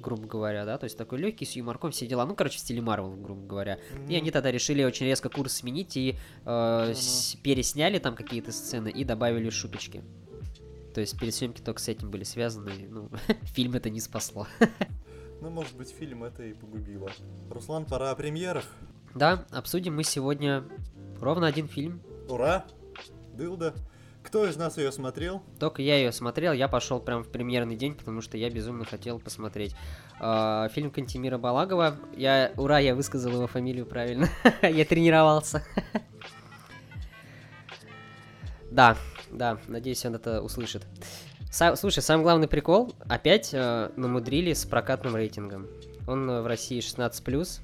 грубо 0.01 0.27
говоря, 0.27 0.65
да, 0.65 0.79
то 0.79 0.85
есть 0.85 0.97
такой 0.97 1.19
легкий 1.19 1.45
с 1.45 1.53
юморком, 1.53 1.91
все 1.91 2.07
дела, 2.07 2.27
ну, 2.27 2.35
короче, 2.35 2.59
в 2.59 2.61
стиле 2.61 2.81
Марвел, 2.83 3.15
грубо 3.17 3.47
говоря. 3.47 3.79
И 4.09 4.15
они 4.17 4.31
тогда 4.31 4.51
решили 4.51 4.83
очень 4.85 5.07
резко 5.07 5.29
курс 5.29 5.55
сменить 5.55 5.97
и 5.97 6.17
э, 6.45 6.93
с- 6.95 7.37
пересняли 7.43 7.99
там 7.99 8.15
какие-то 8.15 8.53
сцены 8.53 8.89
и 8.89 9.05
добавили 9.05 9.51
шуточки. 9.51 10.03
То 10.95 11.01
есть 11.01 11.19
пересъемки 11.19 11.61
только 11.61 11.81
с 11.81 11.89
этим 11.89 12.11
были 12.11 12.25
связаны, 12.25 12.73
ну, 12.89 13.11
фильм 13.43 13.75
это 13.75 13.91
не 13.91 14.01
спасло. 14.01 14.47
Ну, 15.43 15.51
может 15.51 15.77
быть, 15.77 15.91
фильм 15.91 16.25
это 16.25 16.43
и 16.45 16.55
погубило. 16.55 17.11
Руслан, 17.51 17.85
пора 17.85 18.11
о 18.11 18.15
премьерах. 18.15 18.65
Да, 19.15 19.45
обсудим 19.51 19.95
мы 19.95 20.03
сегодня 20.03 20.65
ровно 21.21 21.47
один 21.47 21.69
фильм. 21.69 22.01
Ура! 22.31 22.65
Дылда. 23.35 23.75
Кто 24.27 24.45
из 24.45 24.57
нас 24.57 24.77
ее 24.77 24.91
смотрел? 24.91 25.41
Только 25.61 25.83
я 25.83 25.99
ее 25.99 26.11
смотрел, 26.11 26.53
я 26.53 26.67
пошел 26.67 26.99
прям 26.99 27.23
в 27.23 27.29
премьерный 27.29 27.77
день, 27.77 27.95
потому 27.95 28.21
что 28.21 28.37
я 28.37 28.51
безумно 28.51 28.85
хотел 28.85 29.21
посмотреть. 29.21 29.77
А, 30.19 30.69
фильм 30.71 30.91
Кантимира 30.91 31.39
Балагова. 31.39 31.97
Я, 32.17 32.51
ура, 32.57 32.81
я 32.81 32.97
высказал 32.97 33.31
его 33.31 33.47
фамилию 33.47 33.87
правильно. 33.87 34.29
я 34.63 34.85
тренировался. 34.85 35.63
да, 38.73 38.97
да, 39.31 39.59
надеюсь, 39.69 40.05
он 40.05 40.17
это 40.17 40.43
услышит. 40.43 40.83
Слушай, 41.77 42.03
самый 42.03 42.25
главный 42.25 42.49
прикол, 42.49 42.97
опять 43.09 43.55
э, 43.55 43.91
намудрили 43.95 44.55
с 44.55 44.67
прокатным 44.67 45.15
рейтингом. 45.15 45.69
Он 46.09 46.29
э, 46.29 46.43
в 46.43 46.49
России 46.49 46.81
16+, 46.81 47.61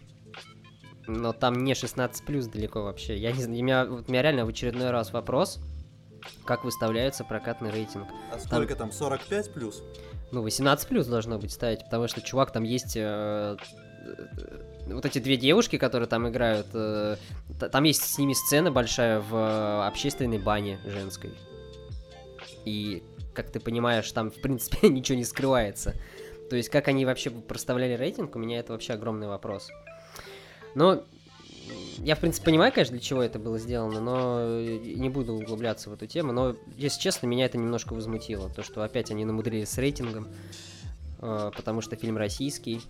но 1.09 1.33
там 1.33 1.65
не 1.65 1.73
16+, 1.73 2.53
далеко 2.53 2.85
вообще. 2.85 3.19
Я 3.19 3.33
не 3.33 3.43
знаю, 3.43 3.59
у 3.59 3.65
меня, 3.65 3.85
у 3.85 4.09
меня 4.09 4.23
реально 4.23 4.47
в 4.47 4.49
очередной 4.49 4.93
раз 4.93 5.13
вопрос, 5.13 5.61
как 6.45 6.65
выставляется 6.65 7.25
прокатный 7.25 7.71
рейтинг. 7.71 8.09
А 8.31 8.39
сколько 8.39 8.75
там? 8.77 8.93
45 8.93 9.53
плюс? 9.53 9.83
Ну, 10.31 10.43
18 10.43 10.89
плюс 10.89 11.07
должно 11.07 11.39
быть 11.39 11.53
ставить, 11.53 11.85
потому 11.85 12.09
что, 12.09 12.21
чувак, 12.23 12.53
там 12.53 12.63
есть 12.63 12.97
э, 12.97 13.57
э, 14.07 14.95
вот 14.95 15.05
эти 15.05 15.19
две 15.19 15.37
девушки, 15.37 15.77
которые 15.77 16.09
там 16.09 16.29
играют. 16.29 16.69
э, 16.75 17.17
там 17.71 17.85
есть 17.85 18.03
с 18.03 18.19
ними 18.19 18.33
сцена 18.33 18.73
большая 18.73 19.21
в 19.21 19.35
э, 19.35 19.87
общественной 19.87 20.39
бане 20.39 20.79
женской. 20.87 21.35
И, 22.65 23.03
как 23.35 23.51
ты 23.51 23.61
понимаешь, 23.61 24.11
там, 24.13 24.31
в 24.31 24.41
принципе, 24.41 24.89
ничего 24.89 25.19
не 25.19 25.25
скрывается. 25.25 25.95
То 26.49 26.57
есть, 26.57 26.69
как 26.69 26.89
они 26.89 27.05
вообще 27.05 27.31
проставляли 27.31 27.95
рейтинг, 27.95 28.37
у 28.37 28.39
меня 28.39 28.59
это 28.59 28.73
вообще 28.73 28.95
огромный 28.95 29.27
вопрос. 29.27 29.71
Но 30.75 31.05
я, 32.03 32.17
в 32.17 32.21
принципе, 32.21 32.47
понимаю, 32.47 32.73
конечно, 32.73 32.97
для 32.97 33.05
чего 33.05 33.23
это 33.23 33.39
было 33.39 33.59
сделано, 33.59 34.01
но 34.01 34.41
э, 34.41 34.79
не 34.79 35.09
буду 35.09 35.35
углубляться 35.35 35.89
в 35.89 35.93
эту 35.93 36.07
тему. 36.07 36.33
Но, 36.33 36.57
если 36.77 37.01
честно, 37.01 37.27
меня 37.27 37.45
это 37.47 37.59
немножко 37.59 37.95
возмутило. 37.95 38.51
То, 38.51 38.63
что 38.63 38.83
опять 38.83 39.11
они 39.11 39.25
намудрили 39.25 39.65
с 39.65 39.79
рейтингом, 39.79 40.29
э, 41.21 41.51
потому 41.57 41.81
что 41.81 41.97
фильм 41.97 42.17
российский. 42.17 42.83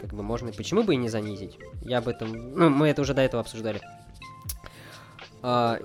Как 0.00 0.14
бы 0.14 0.22
можно... 0.22 0.50
Почему 0.52 0.82
бы 0.82 0.94
и 0.94 0.96
не 0.96 1.08
занизить? 1.08 1.58
Я 1.82 1.98
об 1.98 2.08
этом... 2.08 2.32
Ну, 2.32 2.70
мы 2.70 2.88
это 2.88 3.02
уже 3.02 3.14
до 3.14 3.22
этого 3.22 3.40
обсуждали. 3.40 3.80
А, 5.42 5.78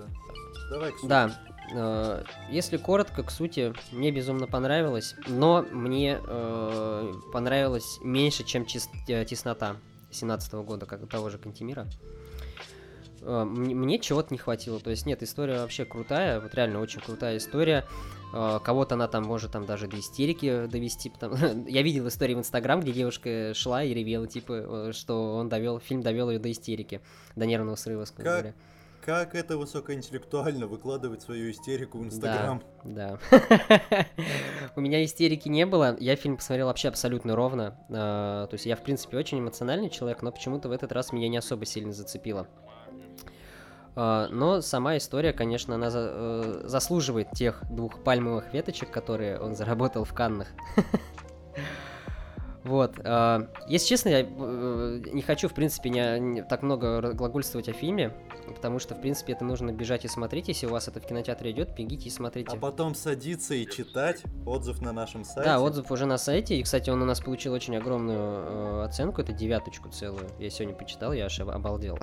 Давай, 0.69 0.93
да, 1.03 1.31
э, 1.73 2.23
если 2.49 2.77
коротко, 2.77 3.23
к 3.23 3.31
сути, 3.31 3.73
мне 3.91 4.11
безумно 4.11 4.47
понравилось, 4.47 5.15
но 5.27 5.65
мне 5.71 6.19
э, 6.21 7.13
понравилось 7.31 7.99
меньше, 8.01 8.43
чем 8.43 8.63
чис- 8.63 9.25
теснота 9.25 9.77
17 10.11 10.53
года, 10.53 10.85
как 10.85 11.07
того 11.07 11.29
же 11.29 11.37
Кантимира. 11.37 11.87
Э, 13.21 13.43
мне, 13.43 13.99
чего-то 13.99 14.33
не 14.33 14.37
хватило. 14.37 14.79
То 14.79 14.89
есть 14.89 15.05
нет, 15.05 15.23
история 15.23 15.59
вообще 15.59 15.85
крутая, 15.85 16.39
вот 16.39 16.53
реально 16.55 16.79
очень 16.79 17.01
крутая 17.01 17.37
история. 17.37 17.85
Э, 18.33 18.59
кого-то 18.63 18.95
она 18.95 19.07
там 19.07 19.23
может 19.23 19.51
там 19.51 19.65
даже 19.65 19.87
до 19.87 19.99
истерики 19.99 20.67
довести. 20.67 21.09
Потому... 21.09 21.35
Я 21.67 21.81
видел 21.81 22.07
истории 22.07 22.35
в 22.35 22.39
Инстаграм, 22.39 22.79
где 22.79 22.91
девушка 22.91 23.53
шла 23.53 23.83
и 23.83 23.93
ревела, 23.93 24.27
типа, 24.27 24.53
э, 24.53 24.91
что 24.93 25.35
он 25.35 25.49
довел, 25.49 25.79
фильм 25.79 26.01
довел 26.01 26.29
ее 26.29 26.39
до 26.39 26.51
истерики, 26.51 27.01
до 27.35 27.45
нервного 27.45 27.75
срыва, 27.75 28.05
скажем 28.05 28.25
Как 28.25 28.33
говоря. 28.33 28.55
Как 29.01 29.35
это 29.35 29.57
высокоинтеллектуально 29.57 30.67
выкладывать 30.67 31.21
свою 31.21 31.49
истерику 31.49 31.97
в 31.97 32.03
Инстаграм? 32.03 32.61
Да. 32.83 33.17
У 34.75 34.81
меня 34.81 35.01
истерики 35.05 35.47
не 35.47 35.65
было. 35.65 35.95
Я 35.97 36.17
фильм 36.17 36.35
посмотрел 36.35 36.67
вообще 36.67 36.89
абсолютно 36.89 37.33
ровно. 37.33 37.79
То 37.87 38.49
есть 38.51 38.65
я, 38.65 38.75
в 38.75 38.83
принципе, 38.83 39.15
очень 39.15 39.39
эмоциональный 39.39 39.89
человек, 39.89 40.23
но 40.23 40.33
почему-то 40.33 40.67
в 40.67 40.73
этот 40.73 40.91
раз 40.91 41.13
меня 41.13 41.29
не 41.29 41.37
особо 41.37 41.65
сильно 41.65 41.93
зацепило. 41.93 42.49
А, 43.99 44.27
Но 44.29 44.61
сама 44.61 44.95
история, 44.97 45.33
конечно, 45.33 45.73
она 45.73 45.89
э, 45.91 46.61
заслуживает 46.65 47.31
тех 47.31 47.63
двух 47.67 48.03
пальмовых 48.03 48.53
веточек, 48.53 48.91
которые 48.91 49.39
он 49.39 49.55
заработал 49.55 50.03
в 50.03 50.13
Каннах. 50.13 50.47
Вот. 52.67 52.99
а, 53.03 53.47
Если 53.67 53.87
честно, 53.87 54.09
я 54.09 54.19
э, 54.21 55.01
не 55.13 55.21
хочу, 55.21 55.47
в 55.47 55.53
принципе, 55.53 55.89
не, 55.89 56.19
не 56.19 56.43
так 56.43 56.63
много 56.63 57.13
глагольствовать 57.13 57.69
о 57.69 57.73
фильме, 57.73 58.13
потому 58.53 58.79
что, 58.79 58.93
в 58.93 59.01
принципе, 59.01 59.33
это 59.33 59.45
нужно 59.45 59.71
бежать 59.71 60.03
и 60.03 60.07
смотреть. 60.07 60.49
Если 60.49 60.65
у 60.67 60.69
вас 60.69 60.87
это 60.87 60.99
в 60.99 61.05
кинотеатре 61.05 61.51
идет, 61.51 61.73
бегите 61.75 62.07
и 62.07 62.11
смотрите. 62.11 62.49
А 62.53 62.59
потом 62.59 62.93
садиться 62.93 63.53
и 63.53 63.65
читать 63.65 64.21
отзыв 64.45 64.81
на 64.81 64.91
нашем 64.91 65.23
сайте. 65.23 65.49
Да, 65.49 65.61
отзыв 65.61 65.89
уже 65.91 66.05
на 66.05 66.17
сайте. 66.17 66.55
И, 66.57 66.63
кстати, 66.63 66.89
он 66.89 67.01
у 67.01 67.05
нас 67.05 67.21
получил 67.21 67.53
очень 67.53 67.75
огромную 67.77 68.19
э, 68.19 68.83
оценку. 68.85 69.21
Это 69.21 69.31
девяточку 69.31 69.89
целую. 69.89 70.27
Я 70.39 70.49
сегодня 70.49 70.75
почитал, 70.75 71.13
я 71.13 71.25
аж 71.25 71.39
об- 71.39 71.49
обалдел. 71.49 71.97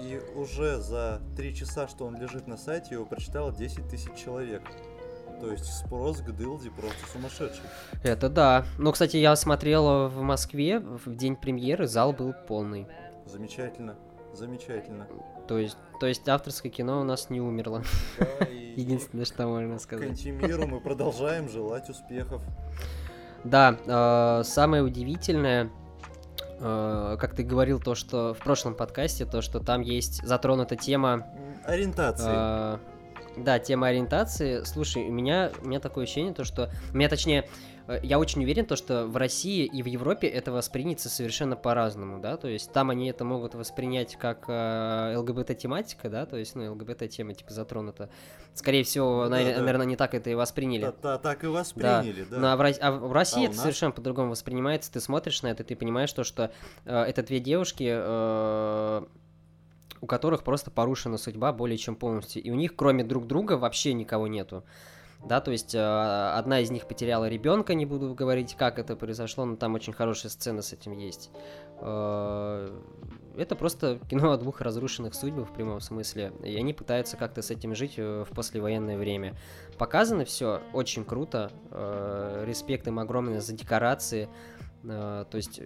И 0.00 0.20
уже 0.34 0.78
за 0.78 1.20
три 1.36 1.54
часа, 1.54 1.86
что 1.86 2.06
он 2.06 2.16
лежит 2.20 2.48
на 2.48 2.56
сайте, 2.56 2.94
его 2.94 3.04
прочитало 3.06 3.52
10 3.52 3.88
тысяч 3.88 4.12
человек. 4.14 4.62
То 5.40 5.50
есть 5.50 5.64
спрос 5.64 6.18
к 6.18 6.30
дылде 6.30 6.70
просто 6.70 7.06
сумасшедший. 7.12 7.64
Это 8.02 8.28
да. 8.28 8.64
Но, 8.78 8.92
кстати, 8.92 9.16
я 9.16 9.34
смотрел 9.36 10.08
в 10.08 10.20
Москве 10.22 10.78
в 10.78 11.14
день 11.14 11.36
премьеры, 11.36 11.86
зал 11.86 12.12
был 12.12 12.34
полный. 12.46 12.86
Замечательно, 13.26 13.96
замечательно. 14.34 15.08
То 15.48 15.58
есть, 15.58 15.76
то 16.00 16.06
есть 16.06 16.28
авторское 16.28 16.70
кино 16.70 17.00
у 17.00 17.04
нас 17.04 17.30
не 17.30 17.40
умерло. 17.40 17.82
Да, 18.18 18.44
и 18.50 18.80
Единственное, 18.80 19.24
что 19.24 19.46
можно 19.46 19.78
сказать. 19.78 20.08
Кантимиру 20.08 20.66
мы 20.66 20.80
продолжаем 20.80 21.48
желать 21.48 21.88
успехов. 21.88 22.42
Да, 23.44 23.76
э, 23.86 24.44
самое 24.44 24.82
удивительное, 24.82 25.70
э, 26.60 27.16
как 27.20 27.34
ты 27.34 27.42
говорил, 27.42 27.80
то, 27.80 27.94
что 27.94 28.34
в 28.34 28.38
прошлом 28.38 28.74
подкасте, 28.74 29.26
то, 29.26 29.42
что 29.42 29.60
там 29.60 29.80
есть 29.80 30.24
затронута 30.24 30.76
тема 30.76 31.26
Ориентации. 31.64 32.26
А, 32.28 32.80
Да, 33.36 33.58
тема 33.58 33.88
ориентации. 33.88 34.62
Слушай, 34.64 35.08
у 35.08 35.12
меня, 35.12 35.50
у 35.62 35.66
меня 35.66 35.80
такое 35.80 36.04
ощущение, 36.04 36.34
то, 36.34 36.44
что... 36.44 36.70
У 36.92 36.96
меня, 36.96 37.08
точнее, 37.08 37.48
э, 37.88 38.00
я 38.02 38.18
очень 38.18 38.42
уверен, 38.42 38.66
то, 38.66 38.76
что 38.76 39.06
в 39.06 39.16
России 39.16 39.64
и 39.64 39.82
в 39.82 39.86
Европе 39.86 40.28
это 40.28 40.52
воспринято 40.52 41.08
совершенно 41.08 41.56
по-разному, 41.56 42.20
да, 42.20 42.36
то 42.36 42.46
есть 42.48 42.72
там 42.72 42.90
они 42.90 43.08
это 43.08 43.24
могут 43.24 43.54
воспринять 43.54 44.16
как 44.16 44.44
э, 44.48 45.14
ЛГБТ-тематика, 45.16 46.10
да, 46.10 46.26
то 46.26 46.36
есть, 46.36 46.54
ну, 46.54 46.70
ЛГБТ-тема, 46.72 47.32
типа, 47.32 47.52
затронута. 47.54 48.10
Скорее 48.54 48.84
всего, 48.84 49.26
Да, 49.28 49.40
навер- 49.40 49.54
да. 49.54 49.60
наверное, 49.60 49.86
не 49.86 49.96
так 49.96 50.12
это 50.14 50.28
и 50.28 50.34
восприняли. 50.34 50.82
Та- 50.82 50.92
та- 50.92 51.18
так 51.18 51.42
и 51.42 51.46
восприняли, 51.46 52.26
да. 52.30 52.38
Ну, 52.38 52.46
а 52.48 52.56
в, 52.56 52.74
а 52.80 52.92
в 52.92 53.12
России 53.12 53.40
А 53.42 53.44
это 53.46 53.54
нас? 53.54 53.62
совершенно 53.62 53.92
по-другому 53.92 54.30
воспринимается. 54.32 54.92
Ты 54.92 55.00
смотришь 55.00 55.42
на 55.42 55.46
это, 55.48 55.64
ты 55.64 55.74
понимаешь 55.74 56.12
то, 56.12 56.22
что 56.22 56.52
э, 56.84 56.94
это 57.04 57.22
две 57.22 57.40
девушки, 57.40 57.88
э, 57.90 59.02
у 60.02 60.06
которых 60.06 60.42
просто 60.42 60.70
порушена 60.70 61.16
судьба 61.16 61.52
более 61.52 61.78
чем 61.78 61.96
полностью. 61.96 62.42
И 62.42 62.50
у 62.50 62.54
них, 62.54 62.76
кроме 62.76 63.04
друг 63.04 63.26
друга, 63.26 63.52
вообще 63.52 63.94
никого 63.94 64.26
нету. 64.26 64.64
Да, 65.24 65.40
то 65.40 65.52
есть 65.52 65.72
э, 65.72 65.78
одна 65.78 66.58
из 66.58 66.72
них 66.72 66.88
потеряла 66.88 67.28
ребенка, 67.28 67.74
не 67.74 67.86
буду 67.86 68.12
говорить, 68.12 68.56
как 68.58 68.80
это 68.80 68.96
произошло, 68.96 69.44
но 69.44 69.54
там 69.54 69.74
очень 69.74 69.92
хорошая 69.92 70.32
сцена 70.32 70.62
с 70.62 70.72
этим 70.72 70.92
есть. 70.98 71.30
Э, 71.78 72.76
Это 73.36 73.54
просто 73.54 74.00
кино 74.10 74.32
о 74.32 74.36
двух 74.36 74.60
разрушенных 74.60 75.14
судьбах 75.14 75.48
в 75.48 75.54
прямом 75.54 75.80
смысле, 75.80 76.32
и 76.42 76.56
они 76.56 76.74
пытаются 76.74 77.16
как-то 77.16 77.40
с 77.40 77.52
этим 77.52 77.76
жить 77.76 77.94
э, 77.98 78.24
в 78.28 78.34
послевоенное 78.34 78.98
время. 78.98 79.36
Показано 79.78 80.24
все 80.24 80.60
очень 80.72 81.04
круто, 81.04 81.52
э, 81.70 82.44
респект 82.44 82.88
им 82.88 82.98
огромный 82.98 83.38
за 83.38 83.52
декорации, 83.52 84.28
э, 84.82 85.24
то 85.30 85.36
есть 85.36 85.60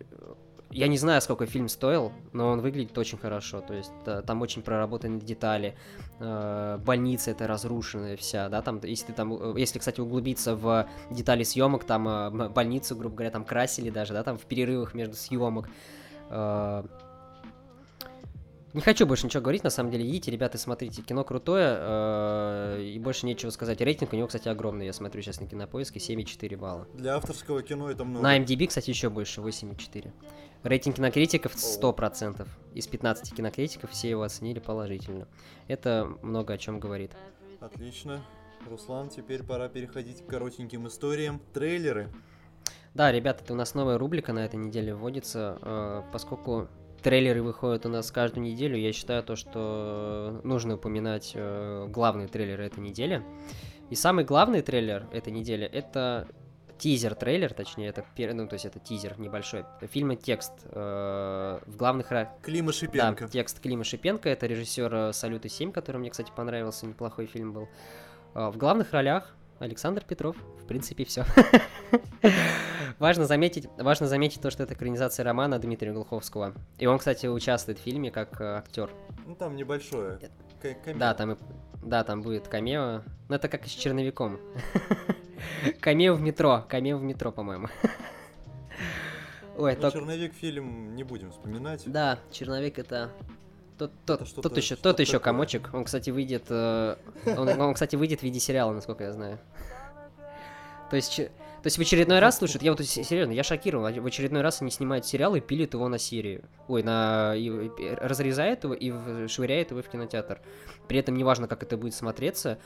я 0.70 0.88
не 0.88 0.98
знаю, 0.98 1.20
сколько 1.22 1.46
фильм 1.46 1.68
стоил, 1.68 2.12
но 2.32 2.48
он 2.48 2.60
выглядит 2.60 2.96
очень 2.98 3.18
хорошо. 3.18 3.60
То 3.60 3.74
есть 3.74 3.92
э, 4.04 4.22
там 4.26 4.42
очень 4.42 4.62
проработаны 4.62 5.20
детали. 5.20 5.76
Э, 6.18 6.78
больница 6.84 7.30
это 7.30 7.46
разрушенная 7.46 8.16
вся, 8.16 8.48
да, 8.48 8.62
там, 8.62 8.80
если 8.82 9.06
ты 9.06 9.12
там, 9.12 9.32
э, 9.32 9.60
если, 9.60 9.78
кстати, 9.78 10.00
углубиться 10.00 10.56
в 10.56 10.88
детали 11.10 11.44
съемок, 11.44 11.84
там 11.84 12.52
больницу, 12.52 12.96
грубо 12.96 13.16
говоря, 13.16 13.30
там 13.30 13.44
красили 13.44 13.90
даже, 13.90 14.12
да, 14.12 14.22
там 14.22 14.38
в 14.38 14.44
перерывах 14.44 14.94
между 14.94 15.14
съемок. 15.14 15.68
Не 18.76 18.82
хочу 18.82 19.06
больше 19.06 19.24
ничего 19.24 19.42
говорить, 19.42 19.64
на 19.64 19.70
самом 19.70 19.90
деле. 19.90 20.06
Идите, 20.06 20.30
ребята, 20.30 20.58
смотрите. 20.58 21.00
Кино 21.00 21.24
крутое, 21.24 21.78
э, 21.78 22.82
и 22.82 22.98
больше 22.98 23.24
нечего 23.24 23.48
сказать. 23.48 23.80
Рейтинг 23.80 24.12
у 24.12 24.16
него, 24.16 24.26
кстати, 24.26 24.48
огромный. 24.48 24.84
Я 24.84 24.92
смотрю 24.92 25.22
сейчас 25.22 25.40
на 25.40 25.46
кинопоиске 25.46 25.98
7,4 25.98 26.58
балла. 26.58 26.86
Для 26.92 27.16
авторского 27.16 27.62
кино 27.62 27.90
это 27.90 28.04
много. 28.04 28.22
На 28.22 28.38
MDB, 28.38 28.66
кстати, 28.66 28.90
еще 28.90 29.08
больше, 29.08 29.40
8,4. 29.40 30.12
Рейтинг 30.66 30.96
кинокритиков 30.96 31.54
100%. 31.54 32.46
Из 32.74 32.86
15 32.88 33.36
кинокритиков 33.36 33.90
все 33.90 34.10
его 34.10 34.22
оценили 34.22 34.58
положительно. 34.58 35.28
Это 35.68 36.12
много 36.22 36.54
о 36.54 36.58
чем 36.58 36.80
говорит. 36.80 37.12
Отлично. 37.60 38.24
Руслан, 38.68 39.08
теперь 39.08 39.44
пора 39.44 39.68
переходить 39.68 40.26
к 40.26 40.26
коротеньким 40.26 40.88
историям. 40.88 41.40
Трейлеры. 41.54 42.08
Да, 42.94 43.12
ребята, 43.12 43.44
это 43.44 43.52
у 43.52 43.56
нас 43.56 43.74
новая 43.74 43.96
рубрика 43.96 44.32
на 44.32 44.44
этой 44.44 44.56
неделе 44.56 44.92
вводится, 44.92 45.58
э, 45.62 46.02
поскольку 46.12 46.66
трейлеры 47.00 47.42
выходят 47.42 47.86
у 47.86 47.88
нас 47.88 48.10
каждую 48.10 48.44
неделю, 48.44 48.76
я 48.76 48.92
считаю 48.92 49.22
то, 49.22 49.36
что 49.36 50.40
нужно 50.42 50.74
упоминать 50.74 51.30
э, 51.34 51.86
главные 51.88 52.26
трейлеры 52.26 52.64
этой 52.64 52.80
недели. 52.80 53.22
И 53.90 53.94
самый 53.94 54.24
главный 54.24 54.62
трейлер 54.62 55.06
этой 55.12 55.32
недели 55.32 55.64
это 55.64 56.26
тизер-трейлер, 56.78 57.52
точнее, 57.54 57.88
это, 57.88 58.04
ну, 58.34 58.46
то 58.48 58.54
есть 58.54 58.64
это 58.66 58.78
тизер 58.78 59.18
небольшой, 59.18 59.64
фильма 59.82 60.16
«Текст» 60.16 60.52
э, 60.64 61.58
в 61.66 61.76
главных. 61.76 62.08
Клима 62.42 62.72
Шипенко. 62.72 63.24
Да, 63.24 63.30
текст 63.30 63.60
Клима 63.60 63.84
Шипенко, 63.84 64.28
это 64.28 64.46
режиссер 64.46 64.94
э, 64.94 65.12
«Салюта 65.12 65.48
7», 65.48 65.72
который 65.72 65.98
мне, 65.98 66.10
кстати, 66.10 66.32
понравился, 66.34 66.86
неплохой 66.86 67.26
фильм 67.26 67.52
был. 67.52 67.68
Э, 68.34 68.50
в 68.50 68.56
главных 68.56 68.92
ролях 68.92 69.34
Александр 69.58 70.04
Петров, 70.04 70.36
в 70.62 70.66
принципе, 70.66 71.04
все. 71.04 71.24
важно, 72.98 73.26
заметить, 73.26 73.68
важно 73.78 74.06
заметить 74.06 74.40
то, 74.40 74.50
что 74.50 74.62
это 74.62 74.74
экранизация 74.74 75.24
романа 75.24 75.58
Дмитрия 75.58 75.92
Глуховского. 75.92 76.54
И 76.78 76.86
он, 76.86 76.98
кстати, 76.98 77.26
участвует 77.26 77.78
в 77.78 77.82
фильме 77.82 78.10
как 78.10 78.40
э, 78.40 78.44
актер. 78.44 78.90
Ну, 79.26 79.34
там 79.34 79.56
небольшое. 79.56 80.18
Да, 80.94 81.14
там 81.14 81.32
и 81.32 81.36
да, 81.86 82.04
там 82.04 82.22
будет 82.22 82.48
камео. 82.48 83.02
Ну, 83.28 83.34
это 83.34 83.48
как 83.48 83.64
и 83.64 83.68
с 83.68 83.72
черновиком. 83.72 84.38
камео 85.80 86.14
в 86.14 86.20
метро. 86.20 86.64
Камео 86.68 86.98
в 86.98 87.02
метро, 87.02 87.30
по-моему. 87.32 87.68
Ой, 89.56 89.74
ну, 89.74 89.80
только... 89.80 89.98
черновик 89.98 90.34
фильм 90.34 90.94
не 90.94 91.04
будем 91.04 91.30
вспоминать. 91.30 91.82
Да, 91.86 92.18
черновик 92.30 92.78
это 92.78 93.10
тот, 93.78 93.92
тот, 94.04 94.22
это 94.22 94.42
тот 94.42 94.56
еще, 94.56 94.76
тот 94.76 95.00
еще 95.00 95.20
комочек. 95.20 95.70
Он, 95.72 95.84
кстати, 95.84 96.10
выйдет. 96.10 96.44
Э, 96.50 96.96
он, 97.24 97.48
он, 97.48 97.74
кстати, 97.74 97.96
выйдет 97.96 98.20
в 98.20 98.22
виде 98.22 98.40
сериала, 98.40 98.72
насколько 98.72 99.04
я 99.04 99.12
знаю. 99.12 99.38
То 100.90 100.96
есть, 100.96 101.20
то 101.66 101.68
есть 101.68 101.78
в 101.78 101.80
очередной 101.80 102.20
раз, 102.20 102.38
слушай, 102.38 102.60
я 102.62 102.70
вот 102.70 102.80
серьезно, 102.86 103.32
я 103.32 103.42
шокирован. 103.42 103.92
В 104.00 104.06
очередной 104.06 104.40
раз 104.40 104.62
они 104.62 104.70
снимают 104.70 105.04
сериал 105.04 105.34
и 105.34 105.40
пилят 105.40 105.74
его 105.74 105.88
на 105.88 105.98
серию. 105.98 106.44
Ой, 106.68 106.84
на 106.84 107.34
и, 107.34 107.48
и, 107.48 107.94
разрезают 108.00 108.62
его 108.62 108.72
и 108.72 109.26
швыряют 109.26 109.72
его 109.72 109.82
в 109.82 109.88
кинотеатр. 109.88 110.40
При 110.86 111.00
этом 111.00 111.16
неважно, 111.16 111.48
как 111.48 111.64
это 111.64 111.76
будет 111.76 111.94
смотреться. 111.94 112.60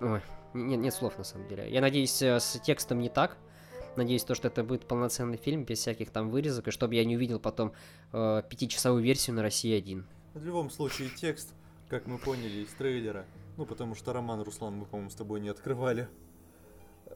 Ой, 0.00 0.20
нет, 0.52 0.80
нет 0.80 0.92
слов 0.92 1.16
на 1.16 1.22
самом 1.22 1.46
деле. 1.46 1.70
Я 1.70 1.80
надеюсь, 1.80 2.20
э, 2.22 2.40
с 2.40 2.58
текстом 2.58 2.98
не 2.98 3.08
так. 3.08 3.36
Надеюсь, 3.94 4.24
то, 4.24 4.34
что 4.34 4.48
это 4.48 4.64
будет 4.64 4.88
полноценный 4.88 5.36
фильм 5.36 5.62
без 5.62 5.78
всяких 5.78 6.10
там 6.10 6.28
вырезок, 6.28 6.66
и 6.66 6.70
чтобы 6.72 6.96
я 6.96 7.04
не 7.04 7.14
увидел 7.14 7.38
потом 7.38 7.72
э, 8.12 8.42
пятичасовую 8.50 9.04
версию 9.04 9.36
на 9.36 9.42
России 9.42 9.72
1. 9.72 10.04
В 10.34 10.44
любом 10.44 10.70
случае, 10.70 11.08
текст, 11.08 11.54
как 11.88 12.08
мы 12.08 12.18
поняли 12.18 12.64
из 12.64 12.70
трейлера, 12.70 13.26
ну 13.56 13.64
потому 13.64 13.94
что 13.94 14.12
роман 14.12 14.42
Руслан 14.42 14.74
мы, 14.74 14.86
по-моему, 14.86 15.10
с 15.10 15.14
тобой 15.14 15.38
не 15.38 15.50
открывали, 15.50 16.08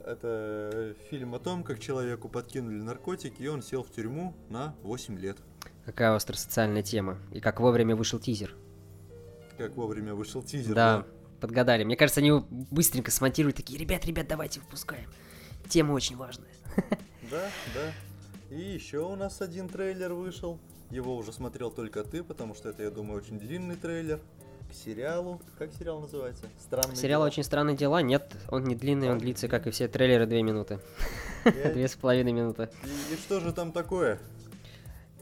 это 0.09 0.95
фильм 1.11 1.35
о 1.35 1.39
том, 1.39 1.63
как 1.63 1.79
человеку 1.79 2.29
подкинули 2.29 2.81
наркотики, 2.81 3.43
и 3.43 3.47
он 3.47 3.63
сел 3.63 3.83
в 3.83 3.91
тюрьму 3.91 4.35
на 4.49 4.75
8 4.83 5.19
лет. 5.19 5.39
Какая 5.85 6.15
остросоциальная 6.15 6.83
тема. 6.83 7.19
И 7.33 7.41
как 7.41 7.61
вовремя 7.61 7.95
вышел 7.95 8.19
тизер. 8.19 8.55
Как 9.59 9.75
вовремя 9.77 10.15
вышел 10.15 10.43
тизер, 10.43 10.75
да. 10.75 10.99
да. 10.99 11.07
Подгадали. 11.41 11.85
Мне 11.85 11.97
кажется, 11.97 12.21
они 12.21 12.33
быстренько 12.51 13.11
смонтируют 13.11 13.57
такие, 13.57 13.79
ребят, 13.79 14.05
ребят, 14.07 14.27
давайте 14.27 14.61
выпускаем. 14.61 15.11
Тема 15.69 15.93
очень 15.93 16.17
важная. 16.17 16.51
Да, 17.31 17.51
да. 17.75 17.93
И 18.49 18.59
еще 18.59 19.01
у 19.01 19.15
нас 19.15 19.43
один 19.43 19.69
трейлер 19.69 20.15
вышел. 20.15 20.59
Его 20.89 21.15
уже 21.15 21.31
смотрел 21.31 21.71
только 21.71 22.03
ты, 22.03 22.25
потому 22.25 22.55
что 22.55 22.71
это, 22.71 22.85
я 22.85 22.91
думаю, 22.91 23.19
очень 23.19 23.39
длинный 23.39 23.77
трейлер 23.77 24.19
к 24.69 24.75
сериалу. 24.75 25.41
Как 25.59 25.71
сериал 25.73 26.01
называется? 26.01 26.45
Странные 26.61 26.97
Сериал 26.97 27.21
дела. 27.21 27.27
очень 27.27 27.43
странные 27.43 27.77
дела. 27.77 28.03
Нет, 28.03 28.35
он 28.49 28.65
не 28.65 28.75
длинный, 28.75 29.11
он 29.11 29.19
длится, 29.19 29.49
как 29.49 29.67
и 29.67 29.71
все 29.71 29.89
трейлеры, 29.89 30.27
две 30.27 30.43
минуты. 30.43 30.81
Две 31.45 31.89
с 31.89 31.95
половиной 31.95 32.33
минуты. 32.33 32.69
И, 32.85 33.15
и 33.15 33.17
что 33.17 33.41
же 33.41 33.53
там 33.53 33.73
такое? 33.73 34.19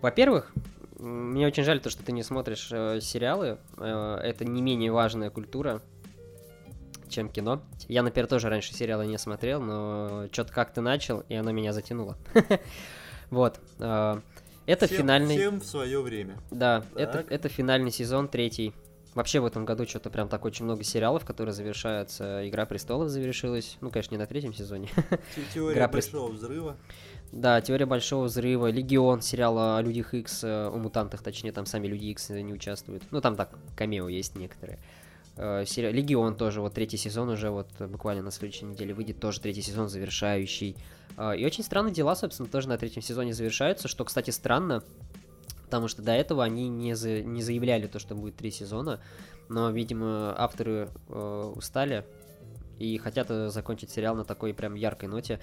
Во-первых, 0.00 0.52
мне 0.98 1.46
очень 1.46 1.62
жаль 1.62 1.80
то, 1.80 1.90
что 1.90 2.02
ты 2.02 2.12
не 2.12 2.22
смотришь 2.22 2.68
э, 2.72 3.00
сериалы. 3.00 3.59
Э, 3.78 4.18
это 4.22 4.44
не 4.44 4.62
менее 4.62 4.90
важная 4.90 5.30
культура, 5.30 5.82
чем 7.09 7.28
кино. 7.28 7.62
Я, 7.88 8.02
например, 8.02 8.26
тоже 8.26 8.48
раньше 8.48 8.74
сериалы 8.74 9.06
не 9.06 9.18
смотрел, 9.18 9.61
но 9.61 10.28
что-то 10.32 10.52
как 10.52 10.72
то 10.72 10.80
начал, 10.80 11.20
и 11.28 11.35
оно 11.35 11.52
меня 11.52 11.72
затянуло. 11.72 12.16
Вот. 13.28 13.59
Э, 13.80 14.20
это 14.66 14.87
финальный... 14.87 15.37
Всем 15.37 15.61
в 15.61 15.64
свое 15.64 16.00
время. 16.00 16.37
Да, 16.52 16.85
это, 16.94 17.24
это 17.28 17.48
финальный 17.48 17.90
сезон, 17.90 18.28
третий 18.28 18.72
Вообще 19.16 19.40
в 19.40 19.46
этом 19.46 19.64
году 19.64 19.87
что-то 19.87 20.11
прям 20.11 20.29
так 20.29 20.44
очень 20.44 20.66
много 20.66 20.85
сериалов, 20.85 21.24
которые 21.24 21.55
завершаются. 21.55 22.46
Игра 22.46 22.66
престолов 22.66 23.09
завершилась. 23.09 23.79
Ну, 23.81 23.90
конечно, 23.90 24.14
не 24.14 24.18
на 24.18 24.26
третьем 24.26 24.52
сезоне. 24.52 24.90
Теория 25.55 25.72
Игра 25.72 25.88
большого 25.88 26.33
взрыва. 26.33 26.76
Да, 27.33 27.62
теория 27.62 27.87
большого 27.87 28.24
взрыва. 28.24 28.70
Легион, 28.70 29.22
сериал 29.22 29.59
о 29.59 29.81
людях 29.81 30.12
э, 30.12 30.20
о 30.44 30.76
мутантах, 30.76 31.22
точнее, 31.22 31.52
там 31.52 31.64
сами 31.64 31.87
люди 31.87 32.05
X 32.09 32.29
не 32.29 32.52
участвуют. 32.52 33.05
Ну, 33.11 33.22
там 33.22 33.37
так, 33.37 33.59
камео 33.74 34.11
есть 34.11 34.37
некоторые. 34.37 34.81
Э, 35.38 35.64
сериал... 35.66 35.94
Легион 35.94 36.37
тоже, 36.37 36.61
вот 36.61 36.74
третий 36.74 36.98
сезон 36.98 37.31
уже 37.31 37.48
вот 37.48 37.70
буквально 37.81 38.22
на 38.22 38.31
следующей 38.31 38.66
неделе 38.66 38.92
выйдет, 38.92 39.18
тоже 39.18 39.40
третий 39.40 39.62
сезон 39.62 39.88
завершающий. 39.88 40.76
Э, 41.16 41.35
и 41.35 41.46
очень 41.46 41.64
странные 41.64 41.94
дела, 41.94 42.16
собственно, 42.16 42.50
тоже 42.50 42.68
на 42.68 42.76
третьем 42.76 43.00
сезоне 43.00 43.33
завершаются, 43.33 43.88
что, 43.88 44.05
кстати, 44.05 44.29
странно, 44.29 44.85
Потому 45.66 45.88
что 45.88 46.02
до 46.02 46.12
этого 46.12 46.42
они 46.44 46.68
не, 46.68 46.94
за, 46.94 47.22
не 47.22 47.42
заявляли 47.42 47.87
то, 47.87 47.98
что 47.98 48.14
будет 48.14 48.37
три 48.37 48.50
сезона, 48.50 49.00
но, 49.48 49.70
видимо, 49.70 50.35
авторы 50.38 50.88
э, 51.09 51.52
устали 51.55 52.05
и 52.79 52.98
хотят 52.98 53.31
э, 53.31 53.48
закончить 53.50 53.90
сериал 53.90 54.14
на 54.14 54.24
такой 54.24 54.55
прям 54.55 54.74
яркой 54.74 55.09
ноте. 55.09 55.40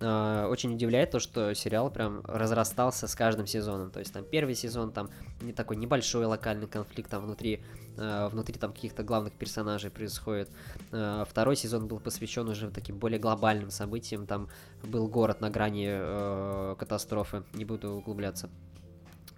Э, 0.00 0.46
очень 0.48 0.74
удивляет 0.74 1.10
то, 1.10 1.18
что 1.18 1.54
сериал 1.54 1.90
прям 1.90 2.22
разрастался 2.24 3.06
с 3.06 3.14
каждым 3.14 3.46
сезоном. 3.46 3.90
То 3.90 4.00
есть 4.00 4.12
там 4.12 4.24
первый 4.24 4.54
сезон, 4.54 4.92
там 4.92 5.10
не 5.40 5.52
такой 5.52 5.76
небольшой 5.76 6.26
локальный 6.26 6.66
конфликт 6.66 7.10
там 7.10 7.24
внутри, 7.24 7.62
э, 7.96 8.28
внутри 8.28 8.58
там 8.58 8.72
каких-то 8.72 9.02
главных 9.02 9.32
персонажей 9.32 9.90
происходит. 9.90 10.50
Э, 10.92 11.24
второй 11.28 11.56
сезон 11.56 11.86
был 11.88 12.00
посвящен 12.00 12.48
уже 12.48 12.70
таким 12.70 12.98
более 12.98 13.18
глобальным 13.18 13.70
событиям. 13.70 14.26
Там 14.26 14.48
был 14.82 15.08
город 15.08 15.40
на 15.40 15.50
грани 15.50 15.88
э, 15.88 16.76
катастрофы. 16.78 17.44
Не 17.54 17.64
буду 17.64 17.92
углубляться. 17.92 18.50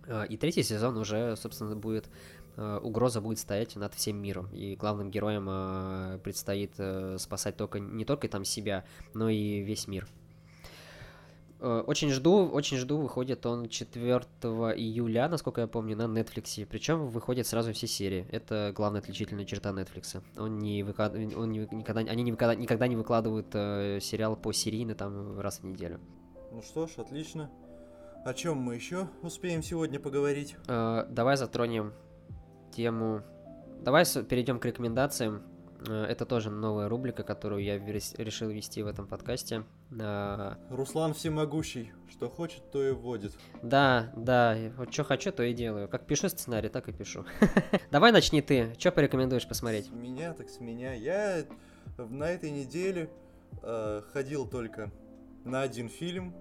Э, 0.07 0.27
и 0.29 0.37
третий 0.37 0.63
сезон 0.63 0.97
уже, 0.97 1.37
собственно, 1.37 1.77
будет 1.77 2.09
э, 2.57 2.79
угроза 2.83 3.21
будет 3.21 3.39
стоять 3.39 3.77
над 3.77 3.95
всем 3.95 4.17
миром. 4.17 4.49
И 4.53 4.77
главным 4.77 5.11
героям 5.11 5.47
э, 5.49 6.19
предстоит 6.23 6.73
спасать 7.21 7.57
только 7.57 7.81
не 7.81 8.05
только 8.05 8.29
там 8.29 8.45
себя, 8.45 8.85
но 9.15 9.29
и 9.29 9.61
весь 9.61 9.89
мир. 9.89 10.07
Очень 11.59 12.11
жду, 12.11 12.47
очень 12.47 12.77
жду, 12.77 12.99
выходит 12.99 13.47
он 13.47 13.71
4 13.71 14.05
июля, 14.05 15.27
насколько 15.27 15.63
я 15.63 15.67
помню, 15.67 15.97
на 15.97 16.03
Netflix. 16.03 16.67
Причем 16.67 17.07
выходят 17.07 17.47
сразу 17.47 17.73
все 17.73 17.87
серии. 17.87 18.27
Это 18.31 18.75
главная 18.77 19.01
отличительная 19.01 19.47
черта 19.47 19.71
Netflix. 19.71 20.23
Он 20.37 20.59
не 20.59 20.83
выклад... 20.83 21.15
он 21.15 21.51
не, 21.51 21.61
никогда, 21.61 22.03
они 22.03 22.23
никогда, 22.25 22.55
никогда 22.55 22.87
не 22.87 22.95
выкладывают 22.95 23.47
э, 23.55 24.01
сериал 24.03 24.37
по 24.37 24.53
серийно 24.53 24.95
там 24.95 25.41
раз 25.41 25.61
в 25.61 25.65
неделю. 25.65 25.99
Ну 26.53 26.61
что 26.61 26.87
ж, 26.87 26.99
отлично. 26.99 27.51
О 28.25 28.35
чем 28.35 28.59
мы 28.59 28.75
еще 28.75 29.09
успеем 29.23 29.63
сегодня 29.63 30.01
поговорить? 30.01 30.57
Э, 30.69 31.07
давай 31.09 31.37
затронем 31.37 31.93
тему. 32.73 33.23
Давай 33.83 34.05
перейдем 34.29 34.59
к 34.59 34.65
рекомендациям. 34.65 35.43
Э, 35.87 36.05
это 36.05 36.27
тоже 36.27 36.51
новая 36.51 36.89
рубрика, 36.89 37.23
которую 37.23 37.63
я 37.63 37.79
решил 37.79 38.49
вести 38.49 38.83
в 38.83 38.87
этом 38.87 39.07
подкасте. 39.07 39.65
Э, 39.99 40.55
Руслан 40.71 41.15
всемогущий. 41.15 41.93
Что 42.11 42.29
хочет, 42.29 42.71
то 42.71 42.83
и 42.83 42.93
вводит. 42.93 43.33
Да, 43.63 44.13
да. 44.17 44.57
Вот 44.77 44.93
что 44.93 45.05
хочу, 45.05 45.33
то 45.33 45.43
и 45.43 45.53
делаю. 45.53 45.89
Как 45.89 46.07
пишу 46.07 46.29
сценарий, 46.29 46.69
так 46.69 46.89
и 46.89 46.93
пишу. 46.93 47.25
Давай 47.91 48.13
начни 48.13 48.41
ты. 48.43 48.75
Что 48.79 48.93
порекомендуешь 48.93 49.47
посмотреть? 49.47 49.87
С 49.87 49.91
меня, 49.91 50.33
так 50.33 50.49
с 50.49 50.61
меня. 50.61 50.95
Я 50.95 51.45
на 51.99 52.31
этой 52.31 52.51
неделе 52.51 53.11
э, 53.63 54.03
ходил 54.13 54.47
только 54.47 54.91
на 55.45 55.63
один 55.63 55.89
фильм 55.89 56.35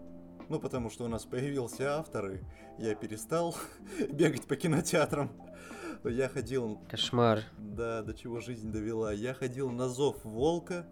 ну, 0.49 0.60
потому 0.60 0.89
что 0.89 1.05
у 1.05 1.08
нас 1.08 1.25
появился 1.25 1.97
автор, 1.97 2.31
и 2.31 2.39
я 2.77 2.95
перестал 2.95 3.55
бегать 4.12 4.47
по 4.47 4.55
кинотеатрам. 4.55 5.31
Я 6.03 6.29
ходил... 6.29 6.79
Кошмар. 6.89 7.43
Да, 7.58 8.03
до 8.03 8.13
чего 8.13 8.39
жизнь 8.39 8.71
довела. 8.71 9.12
Я 9.12 9.34
ходил 9.34 9.71
на 9.71 9.89
«Зов 9.89 10.23
волка», 10.23 10.86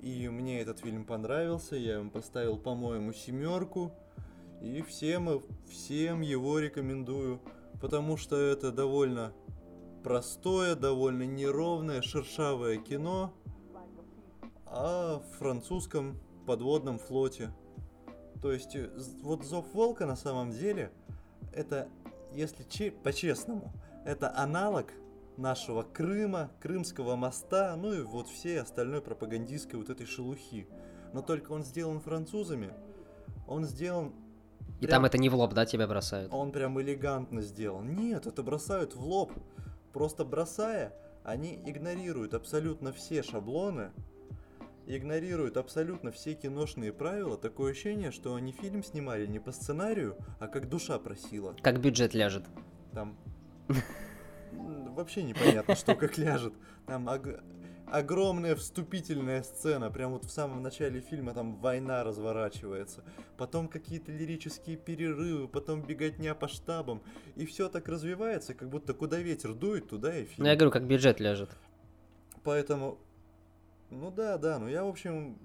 и 0.00 0.28
мне 0.28 0.60
этот 0.60 0.80
фильм 0.80 1.04
понравился. 1.04 1.76
Я 1.76 1.94
ему 1.94 2.10
поставил, 2.10 2.58
по-моему, 2.58 3.12
семерку. 3.12 3.92
И 4.60 4.82
всем, 4.82 5.42
всем 5.68 6.20
его 6.20 6.58
рекомендую, 6.58 7.40
потому 7.80 8.16
что 8.16 8.36
это 8.36 8.70
довольно 8.70 9.32
простое, 10.02 10.74
довольно 10.74 11.24
неровное, 11.24 12.00
шершавое 12.02 12.78
кино 12.78 13.34
о 14.66 15.20
французском 15.38 16.18
подводном 16.46 16.98
флоте. 16.98 17.52
То 18.44 18.52
есть, 18.52 18.76
э, 18.76 18.90
вот 19.22 19.42
Зов 19.42 19.64
Волка 19.72 20.04
на 20.04 20.16
самом 20.16 20.50
деле, 20.50 20.92
это, 21.50 21.88
если 22.34 22.62
че- 22.64 22.90
по-честному, 22.90 23.72
это 24.04 24.36
аналог 24.36 24.92
нашего 25.38 25.80
Крыма, 25.80 26.50
Крымского 26.60 27.16
моста, 27.16 27.74
ну 27.74 27.94
и 27.94 28.02
вот 28.02 28.28
всей 28.28 28.60
остальной 28.60 29.00
пропагандистской 29.00 29.78
вот 29.78 29.88
этой 29.88 30.04
шелухи. 30.04 30.68
Но 31.14 31.22
только 31.22 31.52
он 31.52 31.64
сделан 31.64 32.00
французами, 32.00 32.74
он 33.48 33.64
сделан... 33.64 34.12
И 34.78 34.86
прям... 34.86 34.90
там 34.90 35.04
это 35.06 35.16
не 35.16 35.30
в 35.30 35.36
лоб, 35.36 35.54
да, 35.54 35.64
тебя 35.64 35.86
бросают? 35.86 36.30
Он 36.30 36.52
прям 36.52 36.78
элегантно 36.78 37.40
сделан. 37.40 37.94
Нет, 37.94 38.26
это 38.26 38.42
бросают 38.42 38.94
в 38.94 39.00
лоб. 39.02 39.32
Просто 39.94 40.22
бросая, 40.26 40.92
они 41.22 41.62
игнорируют 41.64 42.34
абсолютно 42.34 42.92
все 42.92 43.22
шаблоны, 43.22 43.90
игнорируют 44.86 45.56
абсолютно 45.56 46.10
все 46.10 46.34
киношные 46.34 46.92
правила. 46.92 47.36
Такое 47.36 47.72
ощущение, 47.72 48.10
что 48.10 48.34
они 48.34 48.52
фильм 48.52 48.82
снимали 48.82 49.26
не 49.26 49.38
по 49.38 49.52
сценарию, 49.52 50.16
а 50.40 50.48
как 50.48 50.68
душа 50.68 50.98
просила. 50.98 51.54
Как 51.62 51.80
бюджет 51.80 52.14
ляжет. 52.14 52.44
Там 52.92 53.16
вообще 54.50 55.22
непонятно, 55.22 55.74
что 55.74 55.94
как 55.94 56.18
ляжет. 56.18 56.54
Там 56.86 57.08
огромная 57.86 58.56
вступительная 58.56 59.42
сцена, 59.42 59.90
прям 59.90 60.12
вот 60.12 60.24
в 60.24 60.30
самом 60.30 60.62
начале 60.62 61.00
фильма 61.00 61.34
там 61.34 61.56
война 61.56 62.02
разворачивается, 62.02 63.04
потом 63.36 63.68
какие-то 63.68 64.10
лирические 64.10 64.76
перерывы, 64.76 65.48
потом 65.48 65.82
беготня 65.82 66.34
по 66.34 66.48
штабам, 66.48 67.02
и 67.36 67.44
все 67.46 67.68
так 67.68 67.88
развивается, 67.88 68.54
как 68.54 68.70
будто 68.70 68.94
куда 68.94 69.18
ветер 69.18 69.54
дует, 69.54 69.88
туда 69.88 70.16
и 70.16 70.24
фильм. 70.24 70.44
Ну 70.44 70.46
я 70.46 70.56
говорю, 70.56 70.70
как 70.70 70.86
бюджет 70.86 71.20
ляжет. 71.20 71.50
Поэтому, 72.42 72.98
ну 73.94 74.10
да, 74.10 74.38
да, 74.38 74.58
ну 74.58 74.68
я, 74.68 74.84
в 74.84 74.88
общем, 74.88 75.38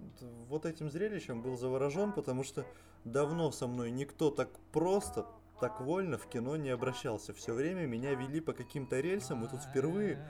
вот 0.47 0.65
этим 0.65 0.89
зрелищем 0.89 1.41
был 1.41 1.55
заворожен, 1.55 2.11
потому 2.11 2.43
что 2.43 2.65
давно 3.05 3.51
со 3.51 3.67
мной 3.67 3.91
никто 3.91 4.31
так 4.31 4.49
просто, 4.71 5.25
так 5.59 5.81
вольно 5.81 6.17
в 6.17 6.27
кино 6.27 6.55
не 6.55 6.69
обращался. 6.69 7.33
Все 7.33 7.53
время 7.53 7.85
меня 7.85 8.13
вели 8.15 8.39
по 8.41 8.53
каким-то 8.53 8.99
рельсам, 8.99 9.45
и 9.45 9.49
тут 9.49 9.61
впервые 9.61 10.25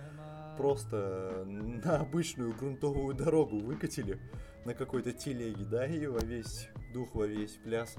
просто 0.58 1.46
на 1.46 1.98
обычную 1.98 2.54
грунтовую 2.54 3.16
дорогу 3.16 3.60
выкатили 3.60 4.20
на 4.66 4.74
какой-то 4.74 5.14
телеге, 5.14 5.64
да, 5.64 5.86
и 5.86 6.06
во 6.06 6.20
весь 6.20 6.68
дух, 6.94 7.16
во 7.16 7.26
весь 7.26 7.54
пляс. 7.64 7.96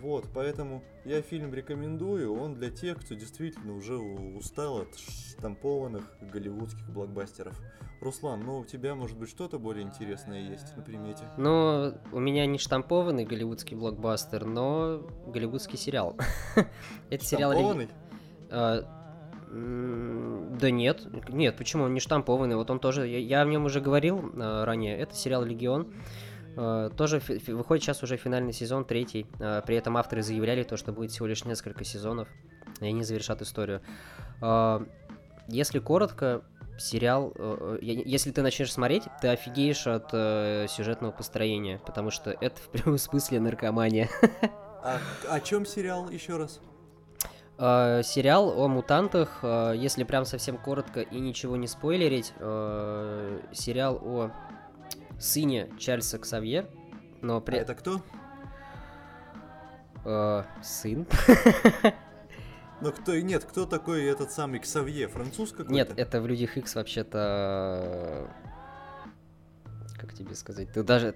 Вот, 0.00 0.26
поэтому 0.34 0.82
я 1.04 1.22
фильм 1.22 1.54
рекомендую, 1.54 2.34
он 2.34 2.54
для 2.54 2.70
тех, 2.70 3.00
кто 3.00 3.14
действительно 3.14 3.74
уже 3.74 3.96
устал 3.96 4.82
от 4.82 4.98
штампованных 4.98 6.04
голливудских 6.20 6.88
блокбастеров. 6.90 7.58
Руслан, 8.00 8.40
ну 8.40 8.58
у 8.58 8.64
тебя, 8.64 8.94
может 8.94 9.16
быть, 9.16 9.30
что-то 9.30 9.58
более 9.58 9.82
интересное 9.82 10.40
есть 10.40 10.76
на 10.76 10.82
примете? 10.82 11.24
Ну, 11.38 11.94
у 12.12 12.20
меня 12.20 12.44
не 12.46 12.58
штампованный 12.58 13.24
голливудский 13.24 13.76
блокбастер, 13.76 14.44
но 14.44 15.06
голливудский 15.26 15.78
сериал. 15.78 16.16
Это 17.10 17.24
сериал... 17.24 17.52
Штампованный? 17.52 17.88
Да 19.54 20.70
нет, 20.70 21.06
нет, 21.28 21.56
почему 21.56 21.84
он 21.84 21.94
не 21.94 22.00
штампованный? 22.00 22.56
Вот 22.56 22.70
он 22.70 22.80
тоже, 22.80 23.06
я, 23.06 23.18
я 23.18 23.42
о 23.42 23.44
нем 23.44 23.66
уже 23.66 23.80
говорил 23.80 24.32
э, 24.34 24.64
ранее. 24.64 24.98
Это 24.98 25.14
сериал 25.14 25.44
Легион. 25.44 25.94
Тоже 26.96 27.20
фи- 27.20 27.52
выходит 27.52 27.84
сейчас 27.84 28.02
уже 28.02 28.16
финальный 28.16 28.52
сезон, 28.52 28.84
третий. 28.84 29.26
Э, 29.40 29.62
при 29.66 29.76
этом 29.76 29.96
авторы 29.96 30.22
заявляли 30.22 30.62
то, 30.62 30.76
что 30.76 30.92
будет 30.92 31.10
всего 31.10 31.26
лишь 31.26 31.44
несколько 31.44 31.84
сезонов, 31.84 32.28
и 32.80 32.86
они 32.86 33.02
завершат 33.02 33.42
историю. 33.42 33.80
Э, 34.40 34.84
если 35.48 35.78
коротко, 35.78 36.42
сериал, 36.78 37.32
э, 37.36 37.78
э 37.80 37.84
если 37.84 38.30
ты 38.30 38.42
начнешь 38.42 38.72
смотреть, 38.72 39.04
ты 39.20 39.28
офигеешь 39.28 39.86
от 39.86 40.10
э, 40.12 40.66
сюжетного 40.68 41.12
построения, 41.12 41.80
потому 41.84 42.10
что 42.10 42.30
это 42.30 42.56
в 42.60 42.68
прямом 42.68 42.98
смысле 42.98 43.40
наркомания. 43.40 44.08
А 44.82 44.98
о 45.30 45.40
чем 45.40 45.64
сериал 45.64 46.10
еще 46.10 46.36
раз? 46.36 46.60
Э, 47.56 48.02
сериал 48.02 48.60
о 48.60 48.68
мутантах, 48.68 49.38
э, 49.42 49.74
если 49.76 50.04
прям 50.04 50.24
совсем 50.24 50.58
коротко 50.58 51.00
и 51.00 51.20
ничего 51.20 51.56
не 51.56 51.68
спойлерить, 51.68 52.32
э, 52.38 53.40
сериал 53.52 54.00
о 54.02 54.30
сыне 55.24 55.70
Чарльза 55.78 56.18
Ксавье, 56.18 56.66
но 57.22 57.40
при... 57.40 57.56
А 57.56 57.60
это 57.62 57.74
кто? 57.74 58.02
Э, 60.04 60.44
сын. 60.62 61.06
Но 62.80 62.92
кто 62.92 63.14
и 63.14 63.22
нет, 63.22 63.44
кто 63.44 63.64
такой 63.64 64.04
этот 64.04 64.30
самый 64.30 64.58
Ксавье? 64.58 65.08
Француз 65.08 65.52
какой-то? 65.52 65.72
Нет, 65.72 65.92
это 65.96 66.20
в 66.20 66.26
Людях 66.26 66.58
Икс 66.58 66.74
вообще-то... 66.74 68.28
Как 69.96 70.12
тебе 70.12 70.34
сказать? 70.34 70.70
Ты 70.72 70.82
даже... 70.82 71.14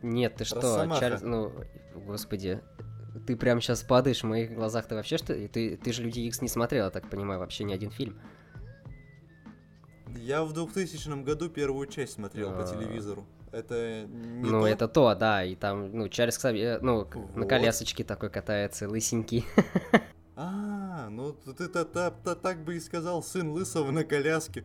Нет, 0.00 0.36
ты 0.36 0.44
что? 0.44 0.86
Чарльз... 0.98 1.20
Ну, 1.20 1.52
господи 2.06 2.62
ты 3.26 3.36
прям 3.36 3.60
сейчас 3.60 3.82
падаешь 3.82 4.22
в 4.22 4.26
моих 4.26 4.54
глазах. 4.54 4.86
Ты 4.86 4.94
вообще 4.94 5.18
что? 5.18 5.34
Ты, 5.48 5.76
ты 5.76 5.92
же 5.92 6.02
Люди 6.02 6.20
Икс 6.20 6.40
не 6.40 6.48
смотрел, 6.48 6.86
я 6.86 6.90
так 6.90 7.08
понимаю, 7.08 7.40
вообще 7.40 7.64
ни 7.64 7.72
один 7.72 7.90
фильм. 7.90 8.18
Я 10.16 10.44
в 10.44 10.52
2000 10.52 11.22
году 11.22 11.48
первую 11.48 11.86
часть 11.86 12.14
смотрел 12.14 12.50
по 12.50 12.64
а. 12.64 12.66
телевизору. 12.66 13.26
Это 13.52 14.06
не 14.08 14.50
Ну, 14.50 14.62
то? 14.62 14.66
это 14.66 14.88
то, 14.88 15.14
да, 15.14 15.44
и 15.44 15.54
там, 15.54 15.92
ну, 15.92 16.08
Чарльз 16.08 16.38
Ксавье, 16.38 16.78
ну, 16.80 17.06
вот. 17.12 17.36
на 17.36 17.46
колясочке 17.46 18.02
такой 18.02 18.30
катается, 18.30 18.88
лысенький. 18.88 19.44
А, 20.34 21.10
ну 21.10 21.32
ты 21.32 21.68
так 21.68 22.64
бы 22.64 22.76
и 22.76 22.80
сказал, 22.80 23.22
сын 23.22 23.50
лысого 23.50 23.90
на 23.90 24.02
коляске. 24.02 24.64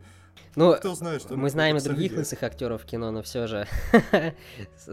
Ну, 0.56 0.72
кто 0.74 0.94
знает, 0.94 1.20
что 1.20 1.36
мы 1.36 1.50
знаем 1.50 1.76
и 1.76 1.80
других 1.80 2.12
лысых 2.12 2.42
актеров 2.42 2.82
в 2.82 2.86
кино, 2.86 3.10
но 3.10 3.22
все 3.22 3.46
же 3.46 3.68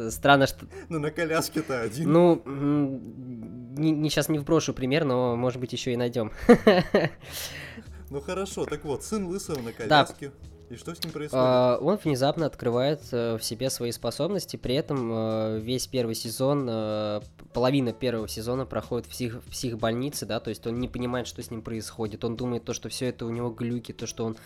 странно, 0.10 0.48
что... 0.48 0.68
Ну, 0.90 1.00
на 1.00 1.12
коляске-то 1.12 1.82
один. 1.82 2.12
Ну, 2.12 2.42
не, 2.46 3.92
не, 3.92 4.10
сейчас 4.10 4.28
не 4.28 4.38
вброшу 4.38 4.74
пример, 4.74 5.06
но, 5.06 5.36
может 5.36 5.62
быть, 5.62 5.72
еще 5.72 5.94
и 5.94 5.98
найдем. 5.98 6.32
Ну, 8.12 8.22
хорошо, 8.22 8.66
так 8.66 8.86
вот, 8.86 9.04
сын 9.04 9.26
лысого 9.26 9.60
на 9.60 9.74
коляске. 9.74 10.30
Да. 10.30 10.55
И 10.69 10.78
что 10.78 10.95
с 10.95 11.04
ним 11.04 11.13
происходит? 11.13 11.45
Uh, 11.45 11.78
он 11.78 11.97
внезапно 11.97 12.47
открывает 12.47 12.99
uh, 13.12 13.38
в 13.38 13.43
себе 13.43 13.69
свои 13.69 13.91
способности, 13.91 14.58
при 14.58 14.73
этом 14.73 15.12
uh, 15.12 15.60
весь 15.60 15.86
первый 15.86 16.15
сезон, 16.15 16.65
половина 17.54 17.93
первого 17.93 18.28
сезона 18.28 18.65
проходит 18.65 19.06
в, 19.06 19.10
псих, 19.10 19.36
в 19.36 19.51
психбольнице, 19.51 20.25
да, 20.25 20.39
то 20.39 20.49
есть 20.49 20.65
он 20.65 20.80
не 20.80 20.88
понимает, 20.88 21.28
что 21.28 21.41
с 21.43 21.51
ним 21.51 21.62
происходит, 21.62 22.23
он 22.25 22.36
думает 22.36 22.65
то, 22.65 22.73
что 22.73 22.89
все 22.89 23.08
это 23.08 23.25
у 23.25 23.30
него 23.30 23.49
глюки, 23.49 23.91
то, 23.91 24.08
что 24.08 24.25
он, 24.25 24.38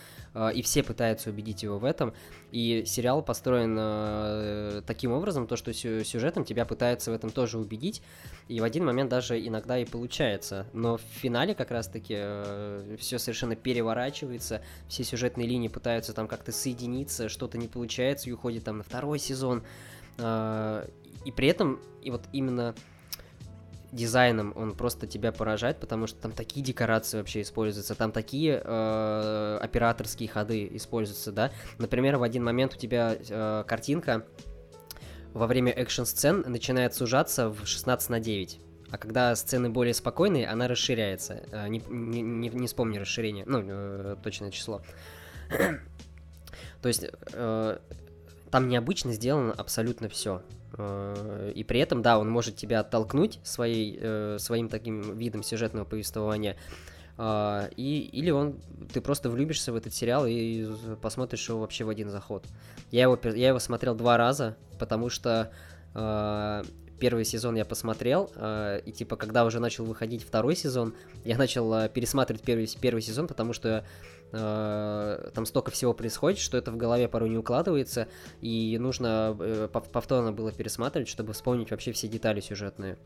и 0.54 0.62
все 0.62 0.82
пытаются 0.82 1.30
убедить 1.30 1.62
его 1.62 1.78
в 1.78 1.84
этом, 1.84 2.12
и 2.52 2.84
сериал 2.86 3.22
построен 3.22 4.82
таким 4.84 5.12
образом, 5.12 5.46
то, 5.46 5.56
что 5.56 5.72
сюжетом 5.72 6.44
тебя 6.44 6.64
пытаются 6.64 7.10
в 7.10 7.14
этом 7.14 7.30
тоже 7.30 7.58
убедить, 7.58 8.02
и 8.48 8.60
в 8.60 8.64
один 8.64 8.84
момент 8.84 9.10
даже 9.10 9.44
иногда 9.44 9.78
и 9.78 9.84
получается, 9.84 10.66
но 10.72 10.98
в 10.98 11.02
финале 11.02 11.54
как 11.54 11.70
раз-таки 11.70 12.16
все 12.98 13.18
совершенно 13.18 13.56
переворачивается, 13.56 14.62
все 14.88 15.02
сюжетные 15.02 15.48
линии 15.48 15.68
пытаются 15.68 16.09
пытаются 16.10 16.14
там 16.14 16.28
как-то 16.28 16.52
соединиться, 16.52 17.28
что-то 17.28 17.58
не 17.58 17.68
получается, 17.68 18.28
и 18.28 18.32
уходит 18.32 18.64
там 18.64 18.78
на 18.78 18.84
второй 18.84 19.18
сезон. 19.18 19.62
А, 20.18 20.88
и 21.24 21.32
при 21.32 21.48
этом, 21.48 21.78
и 22.02 22.10
вот 22.10 22.22
именно 22.32 22.74
дизайном 23.92 24.52
он 24.56 24.74
просто 24.74 25.06
тебя 25.06 25.32
поражает, 25.32 25.80
потому 25.80 26.06
что 26.06 26.20
там 26.20 26.32
такие 26.32 26.64
декорации 26.64 27.18
вообще 27.18 27.40
используются, 27.40 27.94
там 27.96 28.12
такие 28.12 28.62
э, 28.64 29.58
операторские 29.60 30.28
ходы 30.28 30.68
используются, 30.76 31.32
да. 31.32 31.50
Например, 31.78 32.16
в 32.16 32.22
один 32.22 32.44
момент 32.44 32.74
у 32.74 32.76
тебя 32.76 33.16
э, 33.18 33.64
картинка 33.66 34.24
во 35.34 35.46
время 35.46 35.72
экшн-сцен 35.72 36.44
начинает 36.46 36.94
сужаться 36.94 37.48
в 37.48 37.66
16 37.66 38.10
на 38.10 38.20
9. 38.20 38.60
А 38.90 38.98
когда 38.98 39.34
сцены 39.36 39.70
более 39.70 39.94
спокойные, 39.94 40.48
она 40.48 40.68
расширяется. 40.68 41.42
Э, 41.52 41.68
не, 41.68 41.82
не, 41.88 42.48
не, 42.48 42.66
вспомни 42.66 42.98
расширение, 42.98 43.44
ну, 43.46 43.62
э, 43.64 44.16
точное 44.22 44.50
число. 44.50 44.82
То 46.82 46.88
есть 46.88 47.06
э, 47.32 47.78
там 48.50 48.68
необычно 48.68 49.12
сделано 49.12 49.52
абсолютно 49.52 50.08
все. 50.08 50.42
Э, 50.76 51.52
и 51.54 51.64
при 51.64 51.80
этом, 51.80 52.02
да, 52.02 52.18
он 52.18 52.28
может 52.28 52.56
тебя 52.56 52.80
оттолкнуть 52.80 53.38
своей, 53.42 53.98
э, 54.00 54.36
своим 54.38 54.68
таким 54.68 55.16
видом 55.16 55.42
сюжетного 55.42 55.84
повествования. 55.84 56.56
Э, 57.18 57.68
и, 57.76 58.00
или 58.12 58.30
он, 58.30 58.60
ты 58.92 59.00
просто 59.00 59.30
влюбишься 59.30 59.72
в 59.72 59.76
этот 59.76 59.94
сериал 59.94 60.26
и 60.26 60.68
посмотришь 61.02 61.48
его 61.48 61.60
вообще 61.60 61.84
в 61.84 61.88
один 61.88 62.10
заход. 62.10 62.44
Я 62.90 63.02
его, 63.02 63.18
я 63.22 63.48
его 63.48 63.58
смотрел 63.58 63.94
два 63.94 64.16
раза, 64.16 64.56
потому 64.78 65.08
что 65.10 65.52
первый 67.00 67.24
сезон 67.24 67.56
я 67.56 67.64
посмотрел, 67.64 68.30
и 68.86 68.92
типа, 68.94 69.16
когда 69.16 69.44
уже 69.44 69.58
начал 69.58 69.84
выходить 69.84 70.22
второй 70.22 70.54
сезон, 70.54 70.94
я 71.24 71.36
начал 71.36 71.88
пересматривать 71.88 72.42
первый, 72.42 72.68
первый 72.80 73.02
сезон, 73.02 73.26
потому 73.26 73.52
что 73.54 73.68
э, 73.78 73.82
там 74.30 75.46
столько 75.46 75.70
всего 75.70 75.92
происходит, 75.92 76.38
что 76.38 76.56
это 76.56 76.70
в 76.70 76.76
голове 76.76 77.08
порой 77.08 77.30
не 77.30 77.38
укладывается, 77.38 78.08
и 78.40 78.78
нужно 78.78 79.36
э, 79.38 79.68
повторно 79.68 80.32
было 80.32 80.52
пересматривать, 80.52 81.08
чтобы 81.08 81.32
вспомнить 81.32 81.70
вообще 81.70 81.92
все 81.92 82.08
детали 82.08 82.40
сюжетные. 82.40 82.96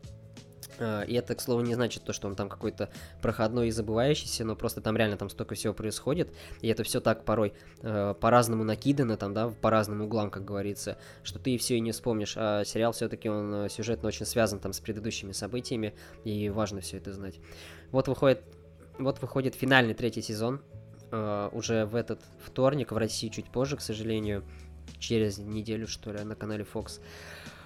А, 0.79 1.03
и 1.03 1.13
это, 1.13 1.35
к 1.35 1.41
слову, 1.41 1.61
не 1.61 1.73
значит 1.75 2.03
то, 2.03 2.13
что 2.13 2.27
он 2.27 2.35
там 2.35 2.49
какой-то 2.49 2.89
проходной 3.21 3.69
и 3.69 3.71
забывающийся, 3.71 4.45
но 4.45 4.55
просто 4.55 4.81
там 4.81 4.97
реально 4.97 5.17
там 5.17 5.29
столько 5.29 5.55
всего 5.55 5.73
происходит, 5.73 6.33
и 6.61 6.67
это 6.67 6.83
все 6.83 6.99
так 6.99 7.23
порой 7.25 7.53
э, 7.81 8.13
по-разному 8.19 8.63
накидано, 8.63 9.17
там, 9.17 9.33
да, 9.33 9.49
по 9.49 9.69
разным 9.69 10.01
углам, 10.01 10.29
как 10.29 10.45
говорится, 10.45 10.97
что 11.23 11.39
ты 11.39 11.57
все 11.57 11.77
и 11.77 11.79
не 11.79 11.91
вспомнишь. 11.91 12.35
А 12.37 12.63
сериал 12.65 12.91
все-таки 12.91 13.29
он 13.29 13.53
э, 13.53 13.69
сюжетно 13.69 14.07
очень 14.07 14.25
связан 14.25 14.59
там 14.59 14.73
с 14.73 14.79
предыдущими 14.79 15.31
событиями, 15.31 15.93
и 16.23 16.49
важно 16.49 16.81
все 16.81 16.97
это 16.97 17.13
знать. 17.13 17.39
Вот 17.91 18.07
выходит, 18.07 18.41
вот 18.97 19.21
выходит 19.21 19.55
финальный 19.55 19.93
третий 19.93 20.21
сезон. 20.21 20.61
Э, 21.11 21.49
уже 21.51 21.85
в 21.85 21.95
этот 21.95 22.21
вторник, 22.43 22.91
в 22.91 22.97
России 22.97 23.29
чуть 23.29 23.49
позже, 23.49 23.77
к 23.77 23.81
сожалению, 23.81 24.43
через 24.99 25.37
неделю, 25.37 25.87
что 25.87 26.11
ли, 26.11 26.23
на 26.23 26.35
канале 26.35 26.65
Fox. 26.71 27.01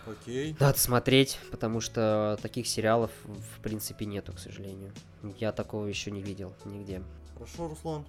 Окей. 0.08 0.56
Надо 0.60 0.80
смотреть, 0.80 1.40
потому 1.52 1.82
что 1.82 2.38
таких 2.42 2.68
сериалов, 2.68 3.12
в 3.26 3.62
принципе, 3.62 4.06
нету, 4.06 4.34
к 4.34 4.40
сожалению. 4.40 4.92
Я 5.38 5.52
такого 5.52 5.86
еще 5.86 6.12
не 6.12 6.22
видел 6.22 6.54
нигде. 6.66 7.04
Хорошо, 7.34 7.68
Руслан. 7.68 8.06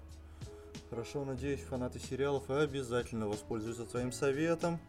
Хорошо, 0.88 1.24
надеюсь, 1.24 1.60
фанаты 1.60 1.98
сериалов 1.98 2.48
обязательно 2.50 3.28
воспользуются 3.28 3.84
твоим 3.84 4.12
советом 4.12 4.80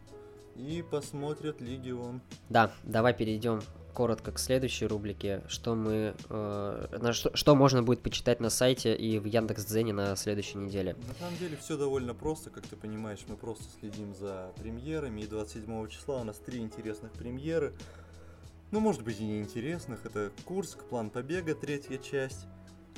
и 0.56 0.84
посмотрят 0.88 1.60
Легион. 1.60 2.20
Да, 2.48 2.72
давай 2.82 3.14
перейдем 3.14 3.60
коротко 3.92 4.32
к 4.32 4.38
следующей 4.38 4.86
рубрике, 4.86 5.42
что 5.48 5.74
мы, 5.74 6.14
э, 6.28 6.98
на 7.00 7.12
что, 7.12 7.34
что 7.36 7.54
можно 7.54 7.82
будет 7.82 8.00
почитать 8.02 8.40
на 8.40 8.50
сайте 8.50 8.94
и 8.94 9.18
в 9.18 9.24
Яндекс.Дзене 9.24 9.92
на 9.92 10.16
следующей 10.16 10.58
неделе. 10.58 10.96
На 11.06 11.14
самом 11.14 11.38
деле 11.38 11.56
все 11.56 11.76
довольно 11.76 12.14
просто, 12.14 12.50
как 12.50 12.66
ты 12.66 12.76
понимаешь, 12.76 13.20
мы 13.28 13.36
просто 13.36 13.64
следим 13.80 14.14
за 14.14 14.52
премьерами, 14.58 15.20
и 15.20 15.26
27 15.26 15.88
числа 15.88 16.20
у 16.20 16.24
нас 16.24 16.36
три 16.38 16.60
интересных 16.60 17.12
премьеры. 17.12 17.74
Ну, 18.70 18.80
может 18.80 19.02
быть 19.02 19.20
и 19.20 19.24
не 19.24 19.40
интересных, 19.40 20.06
это 20.06 20.32
Курск, 20.44 20.84
План 20.84 21.10
побега, 21.10 21.54
третья 21.54 21.98
часть, 21.98 22.46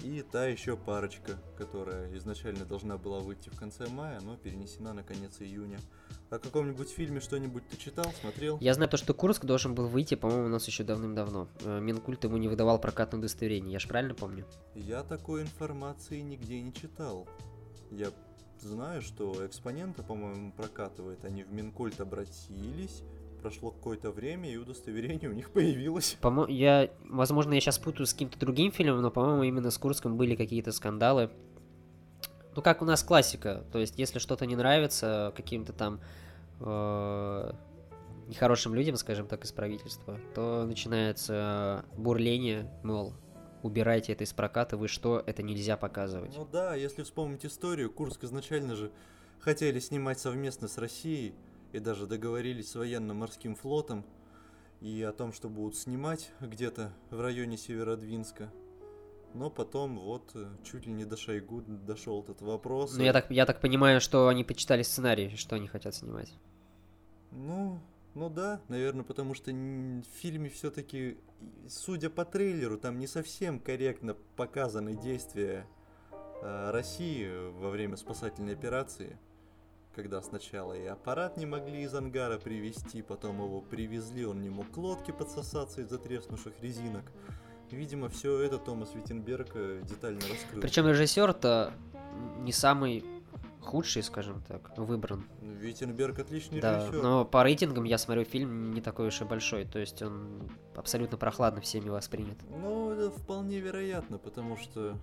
и 0.02 0.22
та 0.22 0.46
еще 0.46 0.76
парочка, 0.76 1.38
которая 1.56 2.14
изначально 2.16 2.64
должна 2.64 2.98
была 2.98 3.20
выйти 3.20 3.48
в 3.48 3.58
конце 3.58 3.86
мая, 3.88 4.20
но 4.20 4.36
перенесена 4.36 4.92
на 4.92 5.02
конец 5.02 5.40
июня. 5.40 5.78
О 6.30 6.38
каком-нибудь 6.38 6.90
фильме 6.90 7.20
что-нибудь 7.20 7.68
ты 7.68 7.76
читал, 7.76 8.06
смотрел? 8.20 8.58
Я 8.60 8.74
знаю 8.74 8.90
то, 8.90 8.96
что 8.96 9.14
Курск 9.14 9.44
должен 9.44 9.74
был 9.74 9.86
выйти, 9.86 10.14
по-моему, 10.14 10.46
у 10.46 10.48
нас 10.48 10.66
еще 10.66 10.84
давным-давно. 10.84 11.48
Э, 11.60 11.80
Минкульт 11.80 12.24
ему 12.24 12.36
не 12.38 12.48
выдавал 12.48 12.80
прокатное 12.80 13.20
удостоверение, 13.20 13.72
я 13.72 13.78
же 13.78 13.88
правильно 13.88 14.14
помню? 14.14 14.46
Я 14.74 15.02
такой 15.02 15.42
информации 15.42 16.20
нигде 16.20 16.60
не 16.60 16.72
читал. 16.72 17.28
Я 17.90 18.10
знаю, 18.58 19.02
что 19.02 19.46
экспонента, 19.46 20.02
по-моему, 20.02 20.52
прокатывает. 20.52 21.24
Они 21.24 21.44
в 21.44 21.52
Минкульт 21.52 22.00
обратились, 22.00 23.02
прошло 23.44 23.72
какое-то 23.72 24.10
время, 24.10 24.50
и 24.50 24.56
удостоверение 24.56 25.28
у 25.28 25.34
них 25.34 25.50
появилось. 25.52 26.16
По 26.22 26.46
я, 26.48 26.88
возможно, 27.10 27.52
я 27.52 27.60
сейчас 27.60 27.78
путаю 27.78 28.06
с 28.06 28.14
каким-то 28.14 28.38
другим 28.38 28.72
фильмом, 28.72 29.02
но, 29.02 29.10
по-моему, 29.10 29.42
именно 29.42 29.70
с 29.70 29.76
Курском 29.76 30.16
были 30.16 30.34
какие-то 30.34 30.72
скандалы. 30.72 31.30
Ну, 32.56 32.62
как 32.62 32.80
у 32.80 32.86
нас 32.86 33.02
классика. 33.02 33.66
То 33.70 33.80
есть, 33.80 33.98
если 33.98 34.18
что-то 34.18 34.46
не 34.46 34.56
нравится 34.56 35.34
каким-то 35.36 35.74
там 35.74 36.00
э, 36.60 37.52
нехорошим 38.28 38.74
людям, 38.74 38.96
скажем 38.96 39.26
так, 39.26 39.44
из 39.44 39.52
правительства, 39.52 40.18
то 40.34 40.64
начинается 40.64 41.84
бурление, 41.98 42.70
мол, 42.82 43.12
убирайте 43.62 44.14
это 44.14 44.24
из 44.24 44.32
проката, 44.32 44.78
вы 44.78 44.88
что, 44.88 45.22
это 45.26 45.42
нельзя 45.42 45.76
показывать. 45.76 46.34
Ну 46.34 46.48
да, 46.50 46.76
если 46.76 47.02
вспомнить 47.02 47.44
историю, 47.44 47.92
Курск 47.92 48.24
изначально 48.24 48.74
же 48.74 48.90
хотели 49.38 49.80
снимать 49.80 50.18
совместно 50.18 50.66
с 50.66 50.78
Россией, 50.78 51.34
и 51.74 51.80
даже 51.80 52.06
договорились 52.06 52.70
с 52.70 52.76
военно-морским 52.76 53.56
флотом, 53.56 54.04
и 54.80 55.02
о 55.02 55.12
том, 55.12 55.32
что 55.32 55.48
будут 55.48 55.76
снимать 55.76 56.30
где-то 56.40 56.92
в 57.10 57.20
районе 57.20 57.56
Северодвинска. 57.56 58.52
Но 59.34 59.50
потом 59.50 59.98
вот 59.98 60.30
э, 60.36 60.46
чуть 60.62 60.86
ли 60.86 60.92
не 60.92 61.04
до 61.04 61.16
Шойгу 61.16 61.62
дошел 61.62 62.22
этот 62.22 62.42
вопрос. 62.42 62.96
Ну, 62.96 63.02
я 63.02 63.12
так, 63.12 63.28
я 63.28 63.44
так 63.44 63.60
понимаю, 63.60 64.00
что 64.00 64.28
они 64.28 64.44
почитали 64.44 64.82
сценарий, 64.82 65.34
что 65.34 65.56
они 65.56 65.66
хотят 65.66 65.96
снимать. 65.96 66.32
Ну, 67.32 67.80
ну 68.14 68.30
да, 68.30 68.60
наверное, 68.68 69.02
потому 69.02 69.34
что 69.34 69.50
в 69.50 70.04
фильме 70.20 70.50
все-таки, 70.50 71.18
судя 71.68 72.08
по 72.08 72.24
трейлеру, 72.24 72.78
там 72.78 73.00
не 73.00 73.08
совсем 73.08 73.58
корректно 73.58 74.14
показаны 74.36 74.94
действия 74.94 75.66
э, 76.40 76.70
России 76.70 77.28
во 77.58 77.70
время 77.70 77.96
спасательной 77.96 78.52
операции. 78.52 79.18
Когда 79.94 80.20
сначала 80.22 80.72
и 80.72 80.86
аппарат 80.86 81.36
не 81.36 81.46
могли 81.46 81.82
из 81.82 81.94
ангара 81.94 82.38
привезти, 82.38 83.00
потом 83.00 83.36
его 83.36 83.60
привезли, 83.60 84.26
он 84.26 84.42
не 84.42 84.50
мог 84.50 84.70
к 84.70 84.76
лодке 84.76 85.12
подсосаться 85.12 85.82
из-за 85.82 85.98
треснувших 85.98 86.54
резинок. 86.60 87.04
Видимо, 87.70 88.08
все 88.08 88.40
это 88.40 88.58
Томас 88.58 88.94
Виттенберг 88.94 89.50
э, 89.54 89.82
детально 89.84 90.20
раскрыл. 90.20 90.60
Причем 90.60 90.86
режиссер-то 90.88 91.72
не 92.40 92.52
самый 92.52 93.04
худший, 93.60 94.02
скажем 94.02 94.42
так, 94.42 94.76
выбран. 94.76 95.24
Виттенберг 95.40 96.18
отличный 96.18 96.60
да, 96.60 96.78
режиссер. 96.78 97.02
но 97.02 97.24
по 97.24 97.42
рейтингам 97.42 97.84
я 97.84 97.98
смотрю 97.98 98.24
фильм 98.24 98.72
не 98.72 98.80
такой 98.80 99.08
уж 99.08 99.20
и 99.20 99.24
большой, 99.24 99.64
то 99.64 99.78
есть 99.78 100.02
он 100.02 100.50
абсолютно 100.74 101.16
прохладно 101.16 101.60
всеми 101.60 101.88
воспринят. 101.88 102.38
Ну, 102.50 102.90
это 102.90 103.10
вполне 103.10 103.60
вероятно, 103.60 104.18
потому 104.18 104.56
что... 104.56 104.96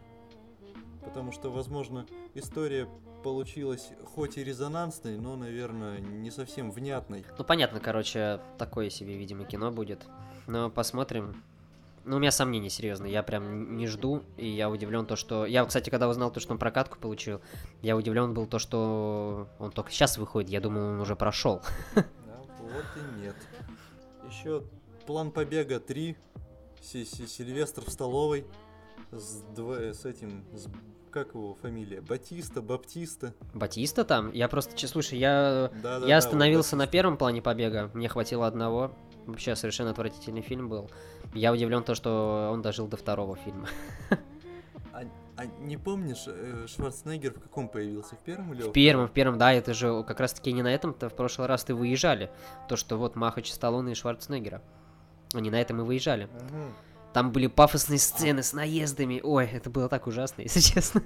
Потому 1.04 1.32
что, 1.32 1.50
возможно, 1.50 2.06
история 2.36 2.88
получилась 3.22 3.90
хоть 4.14 4.38
и 4.38 4.44
резонансной, 4.44 5.18
но, 5.18 5.36
наверное, 5.36 6.00
не 6.00 6.32
совсем 6.32 6.72
внятной. 6.72 7.26
Ну, 7.38 7.44
понятно, 7.44 7.80
короче, 7.80 8.40
такое 8.58 8.90
себе, 8.90 9.18
видимо, 9.18 9.46
кино 9.46 9.72
будет. 9.72 10.06
Но 10.48 10.70
посмотрим. 10.70 11.44
Ну, 12.04 12.16
у 12.16 12.20
меня 12.20 12.32
сомнения 12.32 12.70
серьезные, 12.70 13.14
я 13.14 13.22
прям 13.22 13.78
не 13.78 13.86
жду, 13.86 14.24
и 14.36 14.48
я 14.48 14.72
удивлен 14.72 15.06
то, 15.06 15.16
что... 15.16 15.46
Я, 15.46 15.64
кстати, 15.66 15.92
когда 15.92 16.10
узнал 16.10 16.32
то, 16.32 16.40
что 16.40 16.54
он 16.54 16.58
прокатку 16.58 16.98
получил, 16.98 17.42
я 17.84 17.96
удивлен 17.96 18.34
был 18.34 18.48
то, 18.48 18.58
что 18.58 19.48
он 19.60 19.72
только 19.72 19.92
сейчас 19.92 20.18
выходит, 20.18 20.50
я 20.50 20.62
думал, 20.62 20.82
он 20.82 21.00
уже 21.00 21.16
прошел. 21.16 21.62
Да, 21.96 22.04
вот 22.60 22.86
и 22.96 23.22
нет. 23.22 23.36
Еще 24.30 24.64
план 25.06 25.32
побега 25.32 25.80
3, 25.80 26.18
Сильвестр 26.82 27.84
в 27.86 27.90
столовой, 27.90 28.46
с, 29.12 29.44
с 30.00 30.06
этим, 30.06 30.46
с... 30.54 30.68
как 31.12 31.34
его 31.34 31.56
фамилия, 31.56 32.02
Батиста, 32.02 32.62
Баптиста. 32.62 33.34
Батиста 33.54 34.04
там? 34.04 34.32
Я 34.32 34.48
просто, 34.48 34.88
слушай, 34.88 35.20
я, 35.20 35.72
да, 35.84 36.00
да, 36.00 36.06
я 36.06 36.14
да, 36.14 36.18
остановился 36.18 36.76
вот 36.76 36.86
на 36.86 36.88
первом 36.88 37.18
плане 37.18 37.42
побега, 37.42 37.92
мне 37.94 38.08
хватило 38.08 38.48
одного, 38.48 38.92
вообще 39.26 39.56
совершенно 39.56 39.92
отвратительный 39.92 40.42
фильм 40.42 40.70
был. 40.70 40.90
Я 41.34 41.54
удивлен 41.54 41.84
то, 41.84 41.96
что 41.96 42.50
он 42.52 42.62
дожил 42.62 42.88
до 42.88 42.98
второго 42.98 43.36
фильма. 43.38 43.68
А, 44.94 45.04
а 45.38 45.46
не 45.46 45.78
помнишь, 45.78 46.26
э, 46.28 46.66
Шварценеггер 46.68 47.34
в 47.34 47.40
каком 47.40 47.70
появился? 47.70 48.16
В 48.16 48.20
первом 48.20 48.54
или 48.54 48.64
В 48.64 48.74
первом, 48.74 49.08
в 49.08 49.12
первом, 49.12 49.38
да, 49.38 49.54
это 49.54 49.74
же 49.74 50.04
как 50.04 50.20
раз-таки 50.20 50.52
не 50.52 50.62
на 50.64 50.74
этом-то 50.74 51.10
в 51.10 51.16
прошлый 51.16 51.48
раз 51.48 51.64
ты 51.64 51.74
выезжали. 51.74 52.30
То, 52.68 52.76
что 52.76 52.98
вот 52.98 53.16
Махач, 53.16 53.50
Сталлоне 53.50 53.94
и 53.94 53.96
Шварценеггера. 53.96 54.62
Они 55.34 55.50
на 55.50 55.62
этом 55.62 55.80
и 55.80 55.84
выезжали. 55.84 56.26
Угу. 56.26 56.74
Там 57.14 57.32
были 57.32 57.48
пафосные 57.48 58.00
сцены 58.00 58.44
с 58.44 58.54
наездами. 58.54 59.20
Ой, 59.24 59.46
это 59.46 59.70
было 59.70 59.90
так 59.90 60.08
ужасно, 60.08 60.42
если 60.44 60.60
честно. 60.60 61.04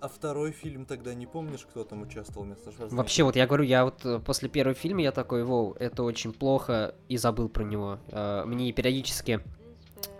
А 0.00 0.08
второй 0.08 0.52
фильм 0.52 0.84
тогда 0.84 1.14
не 1.14 1.26
помнишь, 1.26 1.64
кто 1.64 1.82
там 1.82 2.02
участвовал 2.02 2.44
вместо 2.44 2.64
Шварценеггера? 2.64 2.96
Вообще, 2.96 3.22
вот 3.22 3.36
я 3.36 3.46
говорю, 3.46 3.64
я 3.64 3.84
вот 3.86 4.04
э, 4.04 4.18
после 4.18 4.50
первого 4.50 4.74
фильма 4.74 5.00
я 5.00 5.12
такой, 5.12 5.44
воу, 5.44 5.74
это 5.78 6.02
очень 6.02 6.34
плохо, 6.34 6.94
и 7.08 7.16
забыл 7.16 7.48
про 7.48 7.64
него. 7.64 7.98
А, 8.12 8.44
мне 8.44 8.70
периодически 8.72 9.40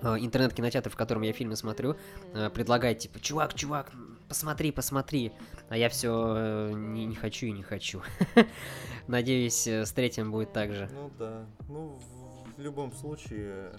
а, 0.00 0.18
интернет-кинотеатр, 0.18 0.88
в 0.88 0.96
котором 0.96 1.20
я 1.20 1.34
фильмы 1.34 1.56
смотрю, 1.56 1.96
предлагает, 2.54 3.00
типа, 3.00 3.20
чувак, 3.20 3.52
чувак, 3.52 3.92
посмотри, 4.28 4.72
посмотри. 4.72 5.32
А 5.68 5.76
я 5.76 5.88
все 5.88 6.34
э, 6.36 6.72
не, 6.72 7.06
не 7.06 7.14
хочу 7.14 7.46
и 7.46 7.52
не 7.52 7.62
хочу. 7.62 8.02
Надеюсь, 9.06 9.66
э, 9.66 9.84
с 9.84 9.92
третьим 9.92 10.30
будет 10.30 10.52
так 10.52 10.72
же. 10.72 10.90
Ну 10.92 11.10
да. 11.18 11.46
Ну, 11.68 11.98
в 12.56 12.60
любом 12.60 12.92
случае, 12.92 13.72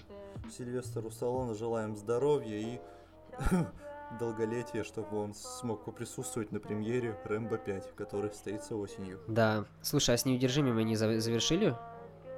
Сильвестру 0.50 1.10
Сталлоне 1.10 1.54
желаем 1.54 1.96
здоровья 1.96 2.56
и 2.56 2.80
долголетие, 4.18 4.84
чтобы 4.84 5.16
он 5.18 5.34
смог 5.34 5.84
поприсутствовать 5.84 6.52
на 6.52 6.60
премьере 6.60 7.18
Рэмбо 7.24 7.58
5, 7.58 7.94
который 7.96 8.30
состоится 8.30 8.76
осенью. 8.76 9.20
Да. 9.28 9.64
Слушай, 9.82 10.14
а 10.14 10.18
с 10.18 10.24
неудержимыми 10.24 10.82
они 10.82 10.96
завершили? 10.96 11.76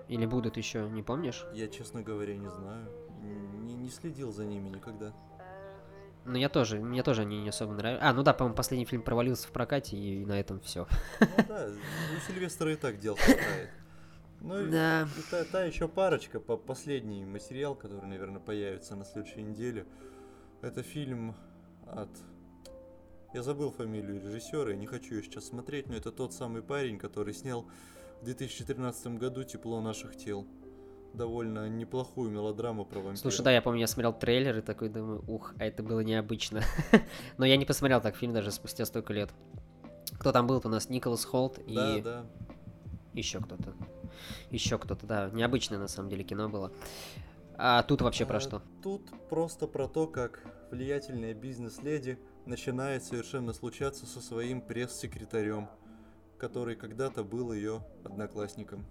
Или 0.08 0.24
будут 0.24 0.56
еще, 0.56 0.88
не 0.88 1.02
помнишь? 1.02 1.44
Я, 1.52 1.68
честно 1.68 2.02
говоря, 2.02 2.34
не 2.34 2.48
знаю. 2.48 2.88
Не, 3.20 3.74
не 3.74 3.90
следил 3.90 4.32
за 4.32 4.44
ними 4.44 4.68
никогда. 4.68 5.12
Ну, 6.24 6.36
я 6.36 6.48
тоже, 6.48 6.78
мне 6.78 7.02
тоже 7.02 7.22
они 7.22 7.40
не 7.40 7.48
особо 7.48 7.72
нравятся. 7.72 8.06
А, 8.06 8.12
ну 8.12 8.22
да, 8.22 8.34
по-моему, 8.34 8.54
последний 8.54 8.84
фильм 8.84 9.02
провалился 9.02 9.48
в 9.48 9.50
прокате, 9.50 9.96
и 9.96 10.24
на 10.26 10.38
этом 10.38 10.60
все. 10.60 10.86
Ну 11.20 11.26
да, 11.48 11.68
у 12.16 12.20
Сильвестра 12.26 12.72
и 12.72 12.76
так 12.76 12.98
дел 12.98 13.16
хватает. 13.16 13.70
Ну 14.40 14.70
да. 14.70 15.08
и, 15.16 15.20
и 15.20 15.22
та, 15.30 15.44
та 15.44 15.64
еще 15.64 15.88
парочка, 15.88 16.40
по 16.40 16.56
последний 16.56 17.24
материал, 17.24 17.74
который, 17.74 18.06
наверное, 18.06 18.40
появится 18.40 18.94
на 18.96 19.04
следующей 19.04 19.42
неделе. 19.42 19.86
Это 20.62 20.82
фильм 20.82 21.34
от... 21.86 22.08
Я 23.34 23.42
забыл 23.42 23.70
фамилию 23.70 24.22
режиссера, 24.22 24.70
я 24.70 24.76
не 24.76 24.86
хочу 24.86 25.16
ее 25.16 25.22
сейчас 25.22 25.46
смотреть, 25.46 25.88
но 25.88 25.94
это 25.96 26.10
тот 26.10 26.32
самый 26.32 26.62
парень, 26.62 26.98
который 26.98 27.34
снял 27.34 27.66
в 28.20 28.24
2013 28.24 29.18
году 29.18 29.44
«Тепло 29.44 29.80
наших 29.80 30.16
тел». 30.16 30.46
Довольно 31.14 31.68
неплохую 31.68 32.30
мелодраму 32.30 32.84
про 32.84 32.98
вампиров. 32.98 33.18
Слушай, 33.18 33.42
да, 33.42 33.50
я 33.50 33.62
помню, 33.62 33.80
я 33.80 33.86
смотрел 33.86 34.12
трейлер 34.12 34.58
и 34.58 34.60
такой 34.60 34.88
думаю, 34.90 35.24
ух, 35.26 35.54
а 35.58 35.64
это 35.64 35.82
было 35.82 36.00
необычно. 36.00 36.62
но 37.38 37.46
я 37.46 37.56
не 37.56 37.64
посмотрел 37.64 38.00
так 38.00 38.14
фильм 38.14 38.34
даже 38.34 38.50
спустя 38.50 38.84
столько 38.84 39.12
лет. 39.14 39.30
Кто 40.18 40.32
там 40.32 40.46
был-то 40.46 40.68
у 40.68 40.70
нас? 40.70 40.90
Николас 40.90 41.24
Холт 41.24 41.58
и... 41.66 41.74
Да, 41.74 41.98
да. 42.00 42.26
Еще 43.14 43.40
кто-то. 43.40 43.74
Еще 44.50 44.78
кто-то, 44.78 45.06
да. 45.06 45.30
Необычное 45.30 45.78
на 45.78 45.88
самом 45.88 46.08
деле 46.08 46.24
кино 46.24 46.48
было. 46.48 46.72
А 47.56 47.82
тут 47.82 48.02
вообще 48.02 48.24
про 48.24 48.36
а, 48.36 48.40
что? 48.40 48.62
Тут 48.82 49.10
просто 49.28 49.66
про 49.66 49.88
то, 49.88 50.06
как 50.06 50.42
влиятельная 50.70 51.34
бизнес-леди 51.34 52.18
начинает 52.46 53.02
совершенно 53.02 53.52
случаться 53.52 54.06
со 54.06 54.20
своим 54.20 54.60
пресс-секретарем, 54.60 55.68
который 56.38 56.76
когда-то 56.76 57.24
был 57.24 57.52
ее 57.52 57.84
одноклассником. 58.04 58.86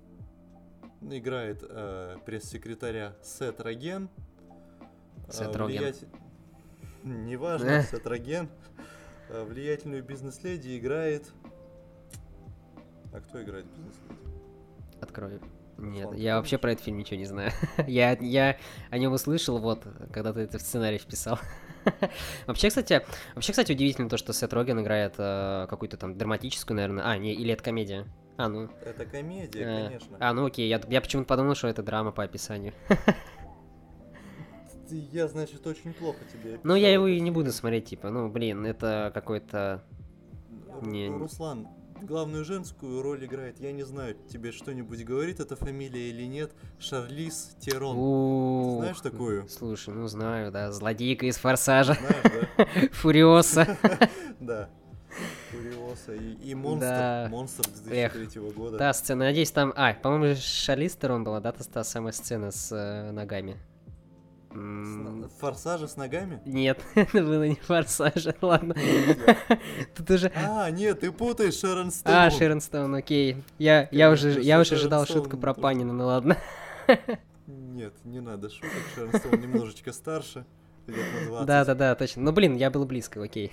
Играет 1.02 1.64
э, 1.64 2.18
пресс-секретаря 2.26 3.16
Сет 3.24 3.62
Роген. 3.62 4.10
Сет 5.30 5.56
э, 5.56 5.58
Роген. 5.58 5.82
влиять- 5.84 6.06
Неважно, 7.04 7.68
Эх. 7.68 7.90
Сет 7.90 8.06
Роген. 8.06 8.50
Э, 9.30 9.44
Влиятельную 9.44 10.04
бизнес-леди 10.04 10.78
играет... 10.78 11.32
А 13.14 13.22
кто 13.22 13.42
играет 13.42 13.66
бизнес-леди? 13.68 14.27
Открою. 15.02 15.42
Нет, 15.78 16.06
Руслан, 16.06 16.20
я 16.20 16.38
вообще 16.38 16.58
про 16.58 16.72
этот 16.72 16.84
фильм 16.84 16.98
ничего 16.98 17.18
не 17.18 17.26
знаю. 17.26 17.52
я, 17.88 18.14
я 18.14 18.58
о 18.90 18.98
нем 18.98 19.14
услышал, 19.14 19.60
вот, 19.60 19.86
когда 20.12 20.34
ты 20.34 20.42
это 20.42 20.58
в 20.58 20.62
сценарий 20.62 20.98
вписал. 20.98 21.40
вообще, 22.48 22.70
кстати, 22.70 23.06
вообще, 23.36 23.52
кстати, 23.52 23.72
удивительно 23.72 24.10
то, 24.10 24.18
что 24.18 24.34
Сет 24.34 24.54
Роген 24.54 24.82
играет 24.82 25.14
э, 25.18 25.68
какую-то 25.70 25.98
там 25.98 26.18
драматическую, 26.18 26.76
наверное. 26.76 27.06
А, 27.06 27.18
не, 27.18 27.34
или 27.34 27.54
это 27.54 27.64
комедия. 27.64 28.06
А, 28.38 28.50
ну. 28.50 28.70
Это 28.84 29.06
комедия, 29.06 29.62
э, 29.62 29.86
конечно. 29.88 30.18
А, 30.20 30.34
ну 30.34 30.46
окей, 30.46 30.68
я, 30.68 30.82
я 30.90 31.02
почему-то 31.02 31.28
подумал, 31.28 31.56
что 31.56 31.68
это 31.68 31.84
драма 31.84 32.12
по 32.12 32.24
описанию. 32.24 32.74
Я, 34.90 35.28
значит, 35.28 35.68
очень 35.68 35.94
плохо 35.94 36.20
тебе 36.32 36.62
ну, 36.64 36.74
я 36.76 36.94
его 36.94 37.08
и 37.08 37.20
не 37.20 37.30
буду 37.30 37.52
смотреть, 37.52 37.88
типа, 37.88 38.10
ну, 38.10 38.30
блин, 38.30 38.66
это 38.66 39.12
какой-то... 39.14 39.84
Не- 40.82 41.10
Руслан, 41.10 41.68
главную 42.02 42.46
женскую 42.46 43.02
роль 43.02 43.26
играет, 43.26 43.60
я 43.60 43.72
не 43.72 43.84
знаю, 43.84 44.16
тебе 44.32 44.52
что-нибудь 44.52 45.04
говорит 45.04 45.40
эта 45.40 45.56
фамилия 45.56 46.10
или 46.10 46.24
нет, 46.24 46.52
Шарлиз 46.80 47.56
Терон. 47.60 47.98
Ух, 47.98 48.80
знаешь 48.80 49.02
такую? 49.02 49.48
Слушай, 49.50 49.94
ну 49.94 50.08
знаю, 50.08 50.52
да, 50.52 50.72
злодейка 50.72 51.26
из 51.26 51.38
Форсажа, 51.38 51.96
Знаешь, 51.96 52.48
да? 52.58 52.66
Фуриоса. 52.94 53.78
Да. 54.40 54.70
Фуриоса 55.50 56.14
и, 56.14 56.34
и 56.52 56.54
монстр. 56.54 56.88
Да. 56.88 57.28
Монстр 57.32 57.70
Эх. 57.90 58.14
2003 58.14 58.52
года. 58.52 58.78
Да, 58.78 58.94
сцена, 58.94 59.26
надеюсь, 59.26 59.52
там... 59.52 59.74
А, 59.76 59.94
по-моему, 59.94 60.40
Шарлиз 60.40 60.96
Терон 60.96 61.24
была, 61.24 61.40
да, 61.40 61.52
та, 61.52 61.64
та 61.64 61.84
самая 61.84 62.14
сцена 62.14 62.52
с 62.52 62.72
э, 62.72 63.12
ногами? 63.12 63.58
Форсажа 65.40 65.88
с 65.88 65.98
ногами? 65.98 66.42
Нет, 66.46 66.80
это 66.96 67.24
было 67.24 67.48
не 67.48 67.56
Форсажа, 67.56 68.36
ладно. 68.42 68.76
Тут 69.96 70.10
уже... 70.10 70.32
А, 70.36 70.70
нет, 70.72 71.02
ты 71.02 71.12
путаешь 71.12 71.56
Шерон 71.56 71.92
Стоун. 71.92 72.18
А, 72.18 72.32
Шерон 72.32 72.62
Стоун, 72.62 72.96
окей. 72.96 73.44
Я, 73.60 73.88
я 73.92 74.10
уже, 74.10 74.42
я 74.42 74.60
уже 74.60 74.76
ожидал 74.76 75.06
шутку 75.06 75.38
про. 75.38 75.54
Панина, 75.54 75.94
ну 75.94 76.06
ладно. 76.06 76.38
Нет, 77.48 77.94
не 78.04 78.20
надо 78.20 78.50
шуток, 78.50 78.72
Шерон 78.96 79.14
Стоун 79.14 79.42
немножечко 79.42 79.92
старше, 79.92 80.46
на 80.88 80.94
20. 81.28 81.46
Да-да-да, 81.46 81.96
точно. 81.96 82.24
Ну, 82.24 82.32
блин, 82.32 82.56
я 82.56 82.70
был 82.70 82.86
близко, 82.86 83.22
окей. 83.22 83.52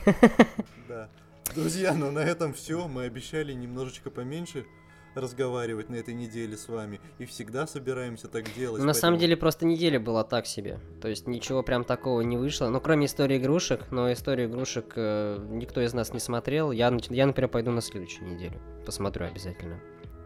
Да. 0.88 1.08
Друзья, 1.54 1.94
ну 1.94 2.10
на 2.10 2.20
этом 2.20 2.52
все. 2.52 2.88
Мы 2.88 3.04
обещали 3.04 3.52
немножечко 3.52 4.10
поменьше 4.10 4.66
разговаривать 5.14 5.90
на 5.90 5.96
этой 5.96 6.14
неделе 6.14 6.56
с 6.56 6.68
вами. 6.68 7.00
И 7.18 7.24
всегда 7.26 7.66
собираемся 7.66 8.28
так 8.28 8.44
делать. 8.54 8.82
На 8.82 8.92
самом 8.94 9.14
поэтому- 9.14 9.20
деле, 9.20 9.36
просто 9.36 9.66
неделя 9.66 10.00
была 10.00 10.24
так 10.24 10.46
себе. 10.46 10.80
То 11.00 11.08
есть 11.08 11.26
ничего 11.26 11.62
прям 11.62 11.84
такого 11.84 12.20
не 12.22 12.36
вышло. 12.36 12.68
Ну, 12.68 12.80
кроме 12.80 13.06
истории 13.06 13.38
игрушек, 13.38 13.90
но 13.90 14.12
историю 14.12 14.48
игрушек 14.48 14.92
э, 14.96 15.38
никто 15.50 15.80
из 15.80 15.94
нас 15.94 16.12
не 16.12 16.20
смотрел. 16.20 16.72
Я, 16.72 16.96
я, 17.10 17.26
например, 17.26 17.48
пойду 17.48 17.70
на 17.70 17.80
следующую 17.80 18.28
неделю. 18.34 18.60
Посмотрю 18.86 19.26
обязательно. 19.26 19.80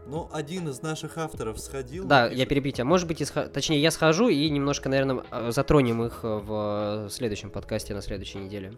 Ну, 0.09 0.27
один 0.33 0.67
из 0.69 0.81
наших 0.81 1.19
авторов 1.19 1.59
сходил. 1.59 2.03
Да, 2.05 2.27
я 2.27 2.47
перебью 2.47 2.71
тебя. 2.71 2.85
Может 2.85 3.07
быть, 3.07 3.21
исхо- 3.21 3.47
точнее, 3.47 3.79
я 3.79 3.91
схожу 3.91 4.27
и 4.29 4.49
немножко, 4.49 4.89
наверное, 4.89 5.23
э, 5.29 5.51
затронем 5.51 6.01
их 6.03 6.21
э, 6.23 6.27
в 6.27 7.09
следующем 7.11 7.51
подкасте 7.51 7.93
на 7.93 8.01
следующей 8.01 8.39
неделе. 8.39 8.73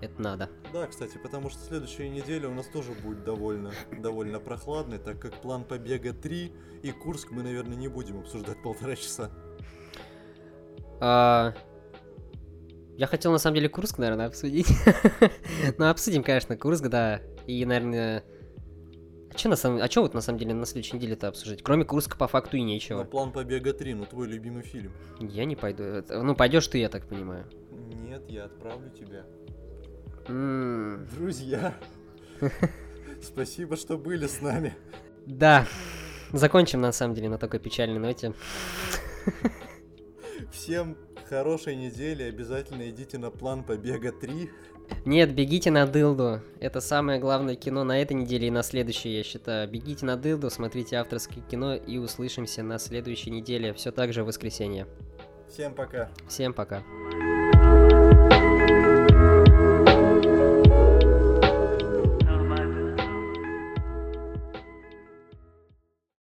Это 0.00 0.20
надо. 0.20 0.50
Да, 0.72 0.88
кстати, 0.88 1.16
потому 1.22 1.48
что 1.50 1.60
следующая 1.60 2.08
неделя 2.08 2.48
у 2.48 2.54
нас 2.54 2.66
тоже 2.66 2.90
будет 3.04 3.22
довольно, 3.22 3.70
довольно 3.96 4.40
прохладной, 4.40 4.98
так 4.98 5.20
как 5.20 5.34
план 5.34 5.62
побега 5.62 6.12
3 6.12 6.52
и 6.82 6.90
Курск 6.90 7.30
мы, 7.30 7.44
наверное, 7.44 7.76
не 7.76 7.86
будем 7.86 8.18
обсуждать 8.18 8.60
полтора 8.60 8.96
часа. 8.96 9.30
А, 11.00 11.54
Я 12.96 13.06
хотел, 13.06 13.30
на 13.30 13.38
самом 13.38 13.54
деле, 13.54 13.68
Курск, 13.68 13.98
наверное, 13.98 14.26
обсудить. 14.26 14.66
Ну, 15.78 15.88
обсудим, 15.88 16.24
конечно, 16.24 16.56
Курск, 16.56 16.88
да. 16.88 17.20
И, 17.46 17.64
наверное... 17.64 18.24
А 19.34 19.38
что 19.38 19.48
на 19.48 19.56
самом... 19.56 19.80
А 19.82 19.88
чё 19.88 20.02
вот 20.02 20.14
на 20.14 20.20
самом 20.20 20.38
деле 20.38 20.52
на 20.54 20.66
следующей 20.66 20.96
неделе-то 20.96 21.28
обсуждать? 21.28 21.62
Кроме 21.62 21.84
Курска 21.84 22.16
по 22.16 22.28
факту 22.28 22.56
и 22.56 22.62
нечего. 22.62 23.04
план 23.04 23.32
побега 23.32 23.72
3, 23.72 23.94
ну 23.94 24.04
твой 24.06 24.26
любимый 24.28 24.62
фильм. 24.62 24.92
Я 25.20 25.44
не 25.44 25.56
пойду. 25.56 25.82
Это- 25.84 26.22
Ну, 26.22 26.34
пойдешь 26.34 26.66
ты, 26.68 26.78
я 26.78 26.88
так 26.88 27.06
понимаю. 27.06 27.46
Нет, 27.94 28.22
я 28.28 28.44
отправлю 28.44 28.90
тебя. 28.90 29.24
М, 30.28 31.08
Друзья, 31.14 31.74
спасибо, 33.22 33.76
что 33.76 33.96
были 33.96 34.26
с 34.26 34.40
нами. 34.40 34.74
Да. 35.26 35.66
Закончим, 36.32 36.80
на 36.80 36.92
самом 36.92 37.14
деле, 37.14 37.28
на 37.28 37.38
такой 37.38 37.58
печальной 37.60 37.98
ноте. 37.98 38.32
Всем 40.50 40.96
хорошей 41.28 41.76
недели, 41.76 42.22
обязательно 42.24 42.88
идите 42.90 43.18
на 43.18 43.30
план 43.30 43.64
побега 43.64 44.12
3. 44.12 44.50
Нет, 45.04 45.34
бегите 45.34 45.70
на 45.70 45.86
дылду. 45.86 46.40
Это 46.60 46.80
самое 46.80 47.18
главное 47.18 47.56
кино 47.56 47.84
на 47.84 48.00
этой 48.00 48.14
неделе 48.14 48.48
и 48.48 48.50
на 48.50 48.62
следующей, 48.62 49.16
я 49.16 49.22
считаю. 49.22 49.68
Бегите 49.68 50.06
на 50.06 50.16
дылду, 50.16 50.50
смотрите 50.50 50.96
авторское 50.96 51.42
кино 51.42 51.74
и 51.74 51.98
услышимся 51.98 52.62
на 52.62 52.78
следующей 52.78 53.30
неделе. 53.30 53.72
Все 53.72 53.90
так 53.90 54.12
же 54.12 54.22
в 54.22 54.26
воскресенье. 54.26 54.86
Всем 55.48 55.74
пока. 55.74 56.10
Всем 56.28 56.54
пока. 56.54 56.82